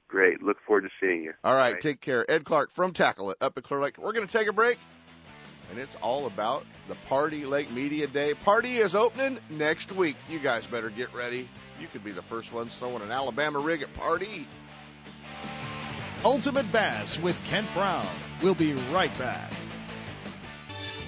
[0.07, 0.41] Great.
[0.41, 1.33] Look forward to seeing you.
[1.43, 1.79] All right, Bye.
[1.81, 2.29] take care.
[2.31, 3.97] Ed Clark from Tackle It up at Clear Lake.
[3.97, 4.77] We're going to take a break,
[5.69, 8.33] and it's all about the Pardee Lake Media Day.
[8.33, 10.15] Pardee is opening next week.
[10.29, 11.49] You guys better get ready.
[11.79, 14.47] You could be the first one throwing an Alabama rig at Pardee.
[16.25, 18.07] Ultimate Bass with Kent Brown.
[18.41, 19.51] We'll be right back.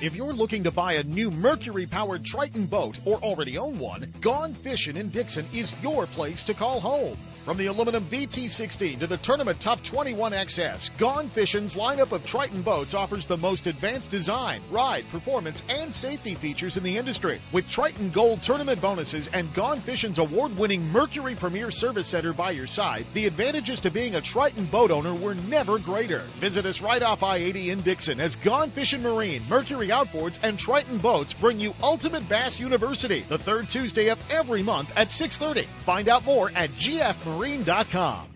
[0.02, 4.14] If you're looking to buy a new Mercury powered Triton boat or already own one,
[4.22, 7.18] Gone Fishing in Dixon is your place to call home.
[7.46, 12.94] From the aluminum VT16 to the Tournament Top 21XS, Gone Fishing's lineup of Triton boats
[12.94, 17.40] offers the most advanced design, ride, performance, and safety features in the industry.
[17.52, 22.68] With Triton Gold tournament bonuses and Gone Fishing's award-winning Mercury Premier Service Center by your
[22.68, 26.20] side, the advantages to being a Triton boat owner were never greater.
[26.40, 30.98] Visit us right off I-80 in Dixon as Gone Fishing Marine, Mercury Outboards, and Triton
[30.98, 35.66] Boats bring you Ultimate Bass University the third Tuesday of every month at 6:30.
[35.86, 36.70] Find out more at
[37.30, 38.28] gfmarine.com.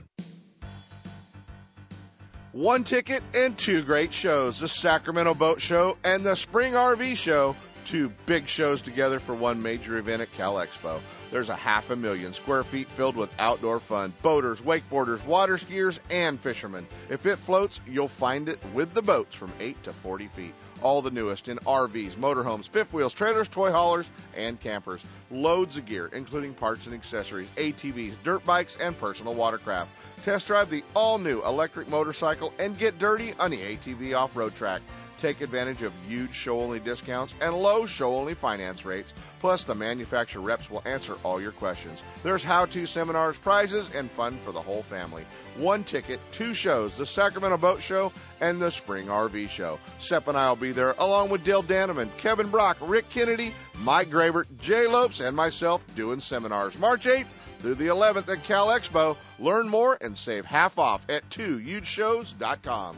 [2.51, 7.55] One ticket and two great shows the Sacramento Boat Show and the Spring RV Show.
[7.85, 11.01] Two big shows together for one major event at Cal Expo.
[11.31, 15.99] There's a half a million square feet filled with outdoor fun boaters, wakeboarders, water skiers,
[16.09, 16.87] and fishermen.
[17.09, 20.53] If it floats, you'll find it with the boats from 8 to 40 feet.
[20.81, 25.03] All the newest in RVs, motorhomes, fifth wheels, trailers, toy haulers, and campers.
[25.29, 29.91] Loads of gear, including parts and accessories, ATVs, dirt bikes, and personal watercraft.
[30.23, 34.55] Test drive the all new electric motorcycle and get dirty on the ATV off road
[34.55, 34.81] track.
[35.17, 39.13] Take advantage of huge show only discounts and low show only finance rates.
[39.39, 42.03] Plus, the manufacturer reps will answer all your questions.
[42.23, 45.25] There's how to seminars, prizes, and fun for the whole family.
[45.57, 48.11] One ticket, two shows the Sacramento Boat Show
[48.41, 49.79] and the Spring RV Show.
[49.99, 54.09] Sep and I will be there along with Dale Daneman, Kevin Brock, Rick Kennedy, Mike
[54.09, 56.77] Gravert, Jay Lopes, and myself doing seminars.
[56.77, 57.27] March 8th
[57.59, 59.15] through the 11th at Cal Expo.
[59.39, 62.97] Learn more and save half off at 2hugeshows.com.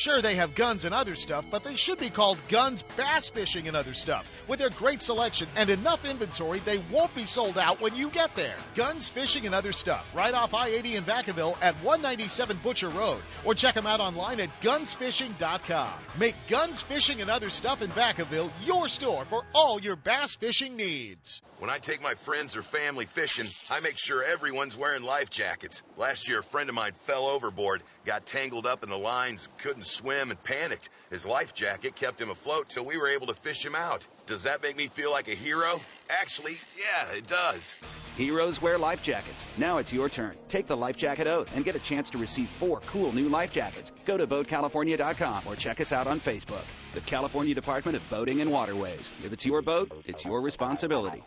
[0.00, 3.68] Sure, they have guns and other stuff, but they should be called Guns Bass Fishing
[3.68, 4.26] and Other Stuff.
[4.48, 8.34] With their great selection and enough inventory, they won't be sold out when you get
[8.34, 8.56] there.
[8.74, 13.20] Guns Fishing and Other Stuff, right off I-80 in Vacaville at 197 Butcher Road.
[13.44, 15.90] Or check them out online at gunsfishing.com.
[16.18, 20.76] Make Guns Fishing and Other Stuff in Vacaville your store for all your bass fishing
[20.76, 21.42] needs.
[21.60, 25.82] When I take my friends or family fishing, I make sure everyone's wearing life jackets.
[25.98, 29.84] Last year, a friend of mine fell overboard, got tangled up in the lines, couldn't
[29.90, 30.88] swim and panicked.
[31.10, 34.06] His life jacket kept him afloat till we were able to fish him out.
[34.26, 35.80] Does that make me feel like a hero?
[36.08, 37.76] Actually, yeah, it does.
[38.16, 39.46] Heroes wear life jackets.
[39.58, 40.34] Now it's your turn.
[40.48, 43.52] Take the life jacket oath and get a chance to receive four cool new life
[43.52, 43.92] jackets.
[44.06, 46.64] Go to BoatCalifornia.com or check us out on Facebook.
[46.94, 49.12] The California Department of Boating and Waterways.
[49.24, 51.22] If it's your boat, it's your responsibility.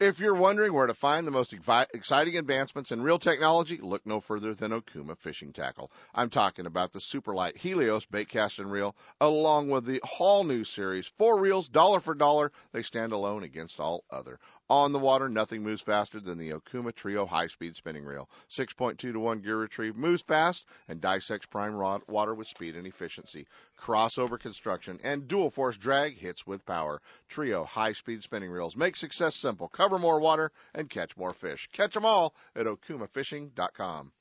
[0.00, 4.20] If you're wondering where to find the most exciting advancements in reel technology, look no
[4.20, 5.90] further than Okuma Fishing Tackle.
[6.14, 10.62] I'm talking about the Superlight Helios bait cast and reel, along with the all new
[10.62, 11.08] series.
[11.08, 12.52] Four reels, dollar for dollar.
[12.70, 14.38] They stand alone against all other.
[14.70, 18.28] On the water, nothing moves faster than the Okuma Trio high-speed spinning reel.
[18.50, 22.86] 6.2 to 1 gear retrieve moves fast and dissects prime rod- water with speed and
[22.86, 23.46] efficiency.
[23.80, 27.00] Crossover construction and dual force drag hits with power.
[27.30, 29.68] Trio high-speed spinning reels make success simple.
[29.68, 31.66] Cover more water and catch more fish.
[31.72, 34.12] Catch them all at okumafishing.com.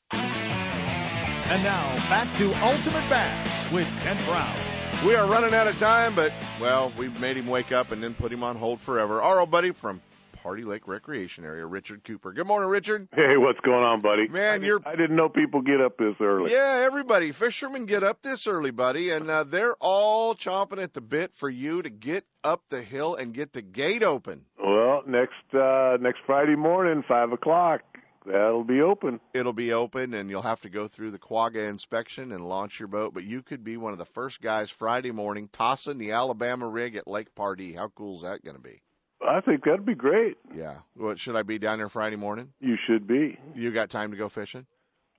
[1.49, 4.57] And now back to Ultimate Bass with Kent Brown.
[5.05, 6.31] We are running out of time, but
[6.61, 9.21] well, we made him wake up and then put him on hold forever.
[9.21, 10.01] Our old buddy from
[10.47, 12.31] Pardee Lake Recreation Area, Richard Cooper.
[12.31, 13.09] Good morning, Richard.
[13.13, 14.29] Hey, what's going on, buddy?
[14.29, 14.79] Man, I you're.
[14.85, 16.53] I didn't know people get up this early.
[16.53, 21.01] Yeah, everybody, fishermen get up this early, buddy, and uh, they're all chomping at the
[21.01, 24.45] bit for you to get up the hill and get the gate open.
[24.57, 27.81] Well, next uh next Friday morning, five o'clock.
[28.25, 29.19] That'll be open.
[29.33, 32.87] It'll be open, and you'll have to go through the quagga inspection and launch your
[32.87, 33.13] boat.
[33.13, 36.95] But you could be one of the first guys Friday morning tossing the Alabama rig
[36.95, 37.73] at Lake Pardee.
[37.73, 38.81] How cool is that going to be?
[39.25, 40.37] I think that'd be great.
[40.55, 40.75] Yeah.
[40.95, 42.53] What should I be down there Friday morning?
[42.59, 43.37] You should be.
[43.55, 44.65] You got time to go fishing?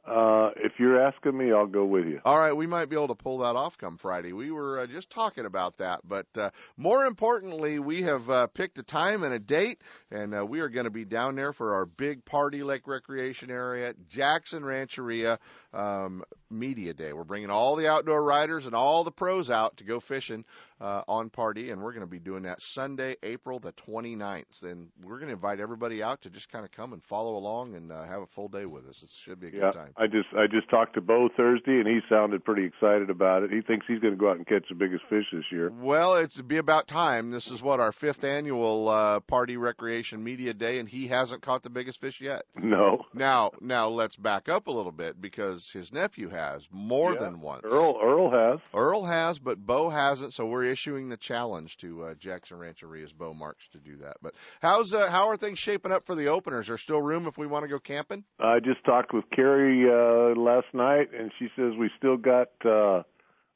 [0.08, 2.18] Uh, if you're asking me, I'll go with you.
[2.24, 4.32] All right, we might be able to pull that off come Friday.
[4.32, 8.78] We were uh, just talking about that, but uh, more importantly, we have uh, picked
[8.78, 11.74] a time and a date, and uh, we are going to be down there for
[11.74, 15.38] our big Pardee Lake Recreation Area, Jackson Rancheria
[15.72, 17.12] um, Media Day.
[17.12, 20.44] We're bringing all the outdoor riders and all the pros out to go fishing
[20.80, 24.62] uh, on Pardee, and we're going to be doing that Sunday, April the 29th.
[24.62, 27.74] And we're going to invite everybody out to just kind of come and follow along
[27.74, 29.02] and uh, have a full day with us.
[29.02, 29.92] It should be a yeah, good time.
[29.96, 33.50] I just I just talked to Bo Thursday, and he sounded pretty excited about it.
[33.50, 35.70] He thinks he's going to go out and catch the biggest fish this year.
[35.70, 37.30] Well, it's be about time.
[37.30, 41.62] This is what our fifth annual uh, Pardee Recreation Media Day, and he hasn't caught
[41.62, 42.42] the biggest fish yet.
[42.56, 43.04] No.
[43.12, 47.20] Now, now let's back up a little bit because his nephew has more Yeah.
[47.20, 47.62] than once.
[47.64, 48.60] Earl Earl has.
[48.74, 53.32] Earl has, but Bo hasn't, so we're issuing the challenge to uh, Jackson Rancheria's Bo
[53.34, 54.16] Marks to do that.
[54.22, 56.66] But how's uh, how are things shaping up for the openers?
[56.66, 58.24] Is there still room if we want to go camping?
[58.38, 63.02] I just talked with Carrie uh, last night, and she says we still got uh,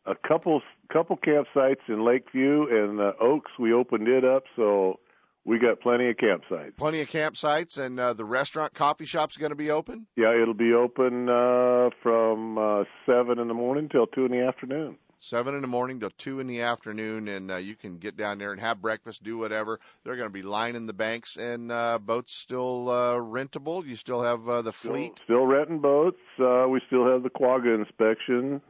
[0.07, 0.61] a couple
[0.93, 3.53] couple campsites in Lakeview and uh, Oaks.
[3.59, 4.99] We opened it up, so
[5.45, 6.77] we got plenty of campsites.
[6.77, 10.07] Plenty of campsites, and uh, the restaurant coffee shop's going to be open.
[10.17, 14.47] Yeah, it'll be open uh, from uh, seven in the morning till two in the
[14.47, 14.99] afternoon.
[15.19, 18.39] Seven in the morning till two in the afternoon, and uh, you can get down
[18.39, 19.79] there and have breakfast, do whatever.
[20.03, 23.87] They're going to be lining the banks, and uh, boats still uh, rentable.
[23.87, 25.13] You still have uh, the fleet.
[25.15, 26.19] Still, still renting boats.
[26.41, 28.61] Uh, we still have the quagga inspection.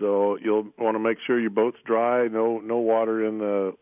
[0.00, 2.26] So you'll want to make sure your boat's dry.
[2.26, 3.74] No no water in the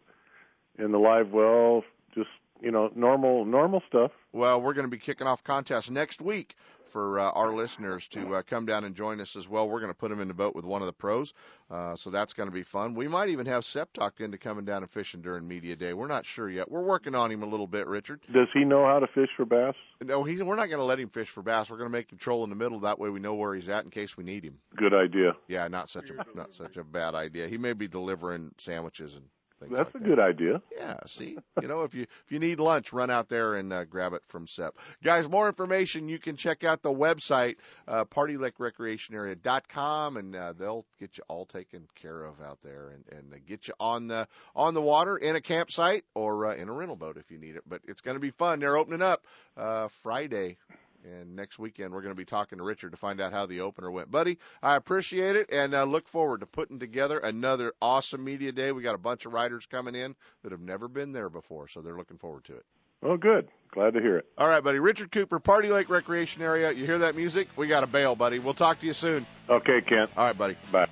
[0.83, 1.85] in the live well.
[2.15, 2.29] Just
[2.61, 4.11] you know normal normal stuff.
[4.33, 6.55] Well, we're going to be kicking off contests next week
[6.93, 9.67] for uh, our listeners to uh, come down and join us as well.
[9.67, 11.33] We're going to put them in the boat with one of the pros,
[11.71, 12.95] uh, so that's going to be fun.
[12.95, 15.95] We might even have Sep talked into coming down and fishing during media day.
[15.95, 16.71] We're not sure yet.
[16.71, 18.21] We're working on him a little bit, Richard.
[18.33, 19.75] Does he know how to fish for bass?
[20.03, 20.43] No, he's.
[20.43, 21.71] We're not going to let him fish for bass.
[21.71, 22.81] We're going to make him troll in the middle.
[22.81, 24.59] That way, we know where he's at in case we need him.
[24.77, 25.33] Good idea.
[25.49, 27.49] Yeah, not such a not such a bad idea.
[27.49, 29.25] He may be delivering sandwiches and
[29.63, 30.63] things That's like a good idea.
[30.77, 33.85] Yeah, see, you know, if you if you need lunch, run out there and uh,
[33.85, 34.77] grab it from Sep.
[35.03, 37.57] Guys, more information you can check out the website
[37.89, 43.33] uh, PardeeLakeRecreationArea.com, and uh, they'll get you all taken care of out there and and
[43.33, 46.73] uh, get you on the on the water in a campsite or uh, in a
[46.73, 47.63] rental boat if you need it.
[47.67, 48.61] But it's going to be fun.
[48.61, 49.25] They're opening up
[49.57, 50.59] uh, Friday.
[51.05, 53.61] And next weekend, we're going to be talking to Richard to find out how the
[53.61, 54.11] opener went.
[54.11, 58.73] Buddy, I appreciate it and uh, look forward to putting together another awesome media day.
[58.73, 61.81] We got a bunch of riders coming in that have never been there before, so
[61.81, 62.65] they're looking forward to it.
[63.03, 63.49] Oh, good.
[63.73, 64.27] Glad to hear it.
[64.39, 64.79] All right, buddy.
[64.79, 66.71] Richard Cooper, Pardee Lake Recreation Area.
[66.71, 67.49] You hear that music?
[67.57, 68.39] We got a bail, buddy.
[68.39, 69.27] We'll talk to you soon.
[69.49, 70.11] Okay, Kent.
[70.17, 70.57] All right, buddy.
[70.71, 70.87] Bye.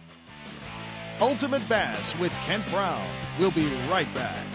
[1.21, 3.07] Ultimate Bass with Kent Brown.
[3.39, 4.47] We'll be right back.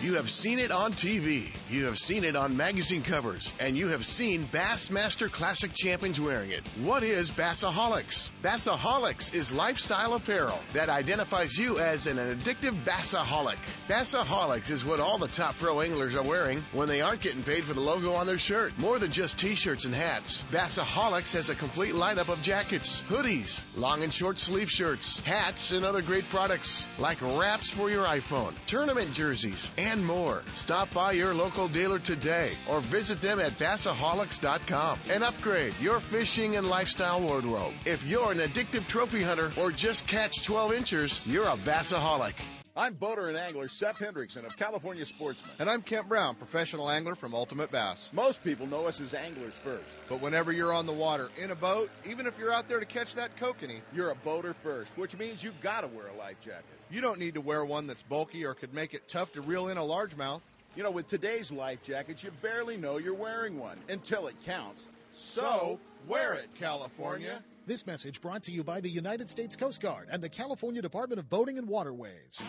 [0.00, 1.48] You have seen it on TV.
[1.68, 3.52] You have seen it on magazine covers.
[3.58, 6.64] And you have seen Bassmaster Classic champions wearing it.
[6.80, 8.30] What is Bassaholics?
[8.40, 13.56] Bassaholics is lifestyle apparel that identifies you as an addictive bassaholic.
[13.88, 17.64] Bassaholics is what all the top pro anglers are wearing when they aren't getting paid
[17.64, 18.78] for the logo on their shirt.
[18.78, 20.44] More than just t-shirts and hats.
[20.52, 25.84] Bassaholics has a complete lineup of jackets, hoodies, long and short sleeve shirts, hats, and
[25.84, 30.42] other great products like wraps for your iPhone, tournament jerseys, and more.
[30.54, 36.56] Stop by your local dealer today or visit them at bassaholics.com and upgrade your fishing
[36.56, 37.72] and lifestyle wardrobe.
[37.86, 42.34] If you're an addictive trophy hunter or just catch 12 inchers, you're a bassaholic.
[42.78, 45.50] I'm boater and angler Sep Hendrickson of California Sportsman.
[45.58, 48.08] And I'm Kent Brown, professional angler from Ultimate Bass.
[48.12, 49.96] Most people know us as anglers first.
[50.08, 52.86] But whenever you're on the water in a boat, even if you're out there to
[52.86, 56.40] catch that kokanee, you're a boater first, which means you've got to wear a life
[56.40, 56.78] jacket.
[56.88, 59.66] You don't need to wear one that's bulky or could make it tough to reel
[59.66, 60.42] in a largemouth.
[60.76, 64.86] You know, with today's life jackets, you barely know you're wearing one until it counts.
[65.18, 67.42] So, wear it, California.
[67.66, 71.18] This message brought to you by the United States Coast Guard and the California Department
[71.18, 72.40] of Boating and Waterways.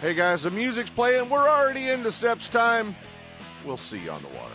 [0.00, 1.30] Hey guys, the music's playing.
[1.30, 2.96] We're already into Sep's time.
[3.64, 4.54] We'll see you on the water.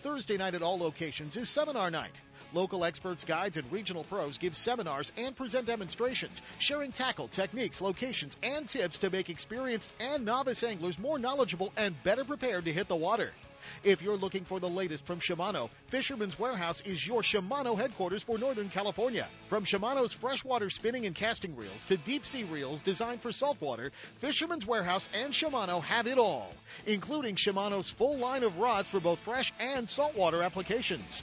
[0.00, 2.22] Thursday night at all locations is seminar night.
[2.54, 8.34] Local experts, guides, and regional pros give seminars and present demonstrations, sharing tackle, techniques, locations,
[8.42, 12.88] and tips to make experienced and novice anglers more knowledgeable and better prepared to hit
[12.88, 13.30] the water.
[13.84, 18.38] If you're looking for the latest from Shimano, Fisherman's Warehouse is your Shimano headquarters for
[18.38, 19.26] Northern California.
[19.48, 24.66] From Shimano's freshwater spinning and casting reels to deep sea reels designed for saltwater, Fisherman's
[24.66, 26.52] Warehouse and Shimano have it all,
[26.86, 31.22] including Shimano's full line of rods for both fresh and saltwater applications.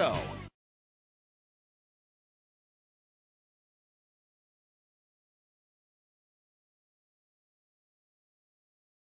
[0.00, 0.39] show.